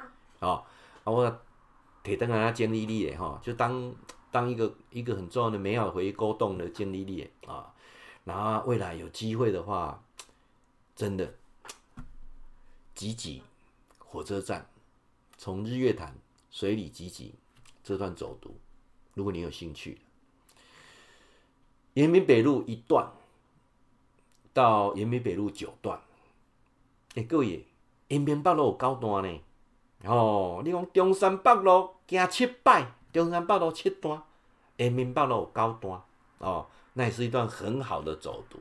[0.46, 0.62] 啊，
[1.04, 1.40] 我
[2.02, 3.94] 铁灯啊，建立立的哈，就当。
[4.30, 7.74] 当一个一个很重要的美好回忆勾动的建立力啊，
[8.24, 10.02] 然后未来有机会的话，
[10.94, 11.34] 真的，
[12.94, 13.42] 挤挤
[13.98, 14.68] 火车站
[15.36, 16.14] 从日月潭
[16.50, 17.34] 水里挤挤
[17.82, 18.54] 这段走读，
[19.14, 19.98] 如果你有兴趣，
[21.94, 23.10] 延平北路一段
[24.52, 26.00] 到延平北路九段，
[27.16, 27.66] 哎，各位，
[28.08, 29.40] 延平北路有九段呢，
[30.04, 32.94] 哦，你讲中山北路行七摆。
[33.12, 34.22] 中山北路七段，
[34.76, 36.00] 人民北路九段，
[36.38, 38.58] 哦，那也是一段很好的走读，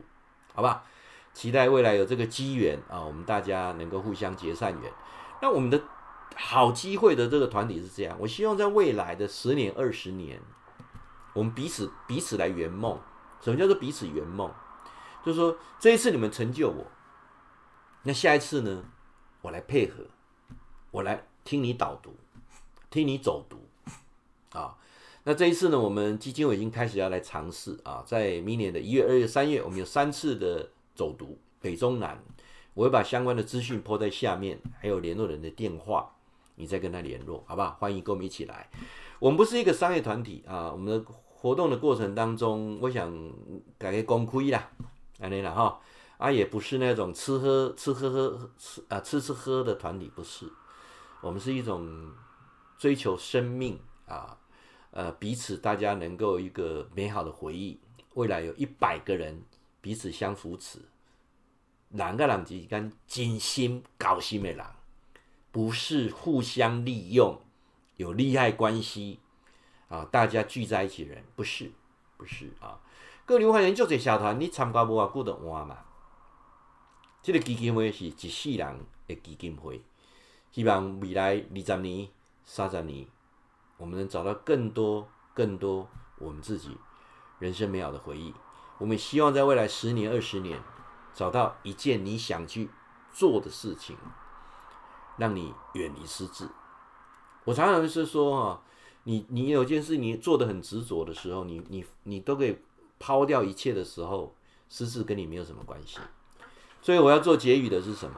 [0.54, 0.84] 好吧？
[1.32, 4.91] 期待未来有这个机缘啊，我们大家能够互相结善缘。
[5.41, 5.80] 那我们的
[6.36, 10.41] 好机会的这个团体是这样，我希望在未来的十年、二十年，
[11.34, 13.00] 我们彼此彼此来圆梦。
[13.39, 14.52] 什么叫做彼此圆梦？
[15.24, 16.88] 就是说这一次你们成就我，
[18.04, 18.84] 那下一次呢，
[19.41, 20.04] 我来配合，
[20.91, 22.18] 我来听你导读，
[22.89, 23.69] 听你走读。
[24.52, 24.76] 啊，
[25.24, 32.24] 那这一次呢，我们基金会已经开始要来尝试啊，在明年的一月、二月、三月，我们有三次的走读北中南，
[32.74, 36.16] 我会把相关的资讯铺在下面，还有联络人的电话，
[36.56, 37.78] 你再跟他联络，好不好？
[37.80, 38.70] 欢迎跟我们一起来。
[39.20, 43.14] 我们不是一个商业团体啊，我们的活动的过程当中，我想
[43.78, 44.72] 改个公开啦，
[45.20, 45.80] 安尼啦哈，
[46.18, 50.45] 啊，也不是那种吃喝吃喝喝吃啊吃吃喝的团体，不是，
[51.22, 52.12] 我们是一种
[52.78, 53.78] 追求生命
[54.10, 54.38] 啊。
[54.91, 57.80] 呃，彼此大家能够一个美好的回忆，
[58.16, 59.43] 未来有一百个人
[59.82, 60.80] 彼此相扶持，
[61.89, 64.66] 两个人之间真心交心的人，
[65.51, 67.39] 不是互相利用，
[67.97, 69.20] 有利害关系
[69.89, 71.72] 啊，大家聚在一起的人，不是，
[72.18, 72.82] 不是啊。
[73.28, 75.78] 各位欢迎就这社团，你参加无偌久就换嘛。
[77.22, 79.84] 这个基金会是一世人的基金会，
[80.51, 82.10] 希望未来二十年、
[82.43, 83.05] 三十年。
[83.80, 86.78] 我们能找到更多、更多我们自己
[87.40, 88.32] 人生美好的回忆。
[88.78, 90.62] 我们希望在未来十年、二十年，
[91.14, 92.70] 找到一件你想去
[93.12, 93.98] 做的事情，
[95.18, 96.48] 让你远离失智。
[97.46, 98.62] 我常常是说啊，
[99.06, 102.60] 你你有件事你做的很执着的时候，你你你都可以
[103.00, 104.36] 抛掉一切的时候，
[104.68, 106.00] 失智跟你没有什么关系。
[106.82, 108.16] 所以我要做结语的是什么？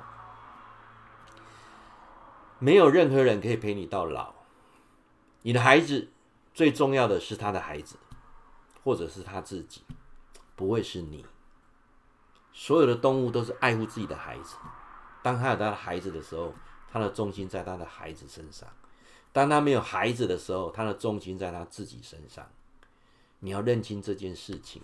[2.59, 4.40] 没有任何人可以陪你到老。
[5.43, 6.09] 你的孩子
[6.53, 7.97] 最重要的是他的孩子，
[8.83, 9.81] 或者是他自己，
[10.55, 11.25] 不会是你。
[12.53, 14.55] 所有的动物都是爱护自己的孩子。
[15.23, 16.53] 当他有他的孩子的时候，
[16.91, 18.67] 他的重心在他的孩子身上；
[19.31, 22.47] 当他没有孩子的时候，他的重心在他自己身上。
[23.39, 24.83] 你要认清这件事情。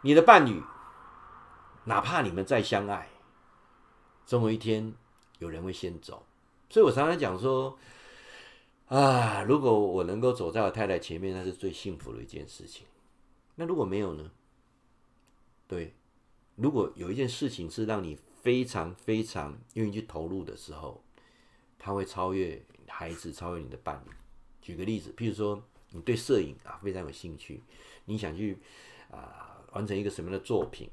[0.00, 0.62] 你的伴侣，
[1.84, 3.10] 哪怕你们再相爱，
[4.24, 4.94] 总有一天
[5.40, 6.24] 有人会先走。
[6.70, 7.76] 所以我常常讲说。
[8.90, 12.84] 啊，如果我能够走在我太太前面，那是最幸福的一件事情。
[13.54, 14.32] 那如果没有呢？
[15.68, 15.94] 对，
[16.56, 21.04] 如果有一件事情是让你非常非常愿意去投入的时候，
[21.78, 24.10] 它会超越孩子，超越你的伴侣。
[24.60, 27.62] 举个例子，譬如说你对摄影啊非常有兴趣，
[28.06, 28.58] 你想去
[29.08, 30.90] 啊完成一个什么样的作品，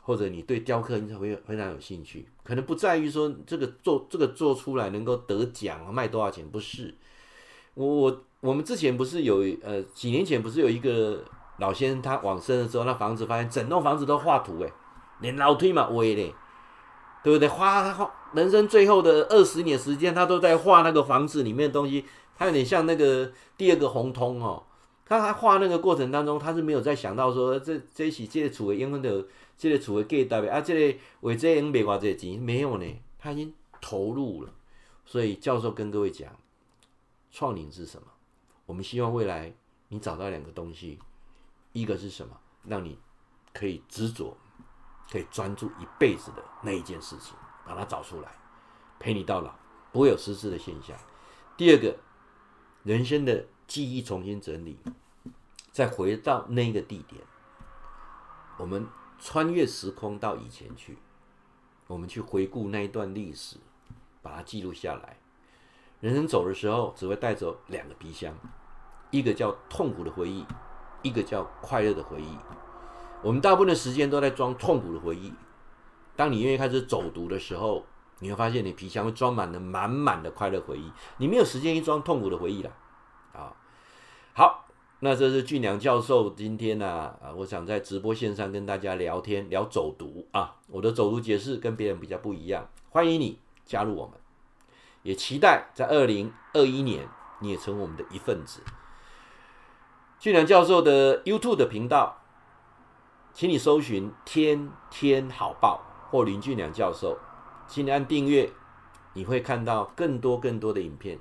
[0.00, 6.94] 或者你对雕刻你会非常有兴趣，可能不在于说这个做这个做出来能够得奖啊卖多少钱，不是。
[7.74, 11.24] 我我我们之前不是有呃几年前不是有一个
[11.58, 14.72] 老先生他往生的时候，那房子发现整栋房子都画图诶，
[15.20, 16.34] 连楼梯嘛歪嘞，
[17.22, 17.48] 对不对？
[17.48, 22.04] 画画人生最后的二十年时间，他都在画那个房子里面的东西。
[22.36, 24.60] 他有点像那个第二个红通哦，
[25.06, 29.24] 他他画那个过程当中，他是没有在想到说这这是这个厝的英文的
[29.56, 32.86] 这个厝的价代表啊，这个为这应卖偌济钱没有呢？
[33.20, 34.50] 他已经投入了。
[35.06, 36.28] 所以教授跟各位讲，
[37.34, 38.06] 创领是什么？
[38.64, 39.52] 我们希望未来
[39.88, 41.00] 你找到两个东西，
[41.72, 42.38] 一个是什么？
[42.62, 42.96] 让你
[43.52, 44.36] 可以执着，
[45.10, 48.36] 可以专注一辈子的那一件事情，把它找出来，
[49.00, 49.52] 陪你到老，
[49.90, 50.96] 不会有失智的现象。
[51.56, 51.98] 第二个。
[52.84, 54.78] 人生的记忆重新整理，
[55.72, 57.22] 再回到那个地点，
[58.58, 58.86] 我们
[59.18, 60.98] 穿越时空到以前去，
[61.86, 63.56] 我们去回顾那一段历史，
[64.20, 65.16] 把它记录下来。
[66.04, 68.30] 人生走的时候，只会带走两个皮箱，
[69.10, 70.44] 一个叫痛苦的回忆，
[71.00, 72.36] 一个叫快乐的回忆。
[73.22, 75.32] 我们大部分的时间都在装痛苦的回忆。
[76.14, 77.86] 当你愿意开始走读的时候，
[78.18, 82.70] 你会发现，你皮箱会装满了满满的快乐回忆，你没有时间去装痛苦的回忆了。
[83.32, 83.56] 啊，
[84.34, 84.66] 好，
[85.00, 94.20] 那这是俊良教授今天呢，我想在直播线上跟大家聊天，聊走读啊，我的走读解释跟别人比较不一样，欢迎你加入我们，
[95.04, 97.06] 也期待在二零二一年
[97.38, 98.60] 你也成为我们的一份子。
[100.18, 102.22] 俊良教授的 YouTube 的频道，
[103.32, 107.18] 请你搜寻“天天好报”或林俊良教授。
[107.66, 108.50] 请你按订阅，
[109.12, 111.18] 你会看到更多更多的影片。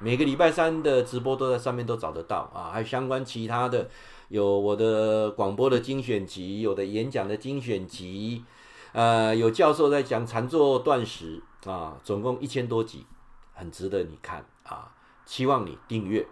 [0.00, 3.88] 每个礼拜三的直播都在上面都找得到啊，还有相关其他的，
[4.28, 8.44] 有我的广播的精选集，有的演讲的精选集，
[8.92, 13.04] 呃，有教授在讲禅坐断食啊，总共一千多集，
[13.52, 14.92] 很值得你看啊。
[15.24, 16.26] 期望你订阅，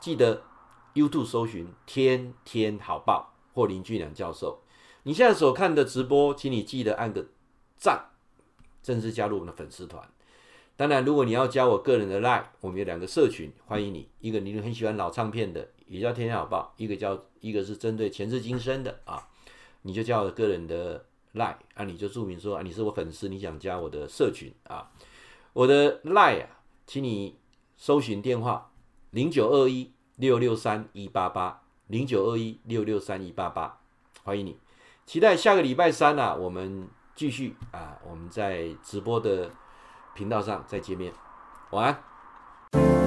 [0.00, 0.42] 记得
[0.94, 4.62] YouTube 搜寻“天天好报”或林俊良教授。
[5.04, 7.26] 你现在所看的直播，请你记得按个
[7.76, 8.06] 赞。
[8.82, 10.02] 正式加入我们的粉丝团。
[10.76, 14.08] 当然，如果你要加我个人的 Line，我们有两个社群，欢迎你。
[14.18, 19.28] 一个你很喜欢老唱片的，也叫天天好报；一个叫一个是针对前世今生的啊，
[19.82, 21.04] 你就加我个人的
[21.34, 24.90] lie 啊，你就注明说啊，你是我粉丝，你想加我的社群啊。
[25.52, 26.48] 我的 lie 啊，
[26.86, 27.38] 请你
[27.76, 28.70] 搜寻电话
[29.10, 33.80] 零九二一六六三一八八零九二一六六三一八八，
[34.22, 34.58] 欢迎你。
[35.06, 36.88] 期待下个礼拜三啊，我们。
[37.16, 39.50] 继续啊，我们在直播的
[40.14, 41.12] 频道上再见面，
[41.70, 41.84] 晚
[42.72, 42.99] 安。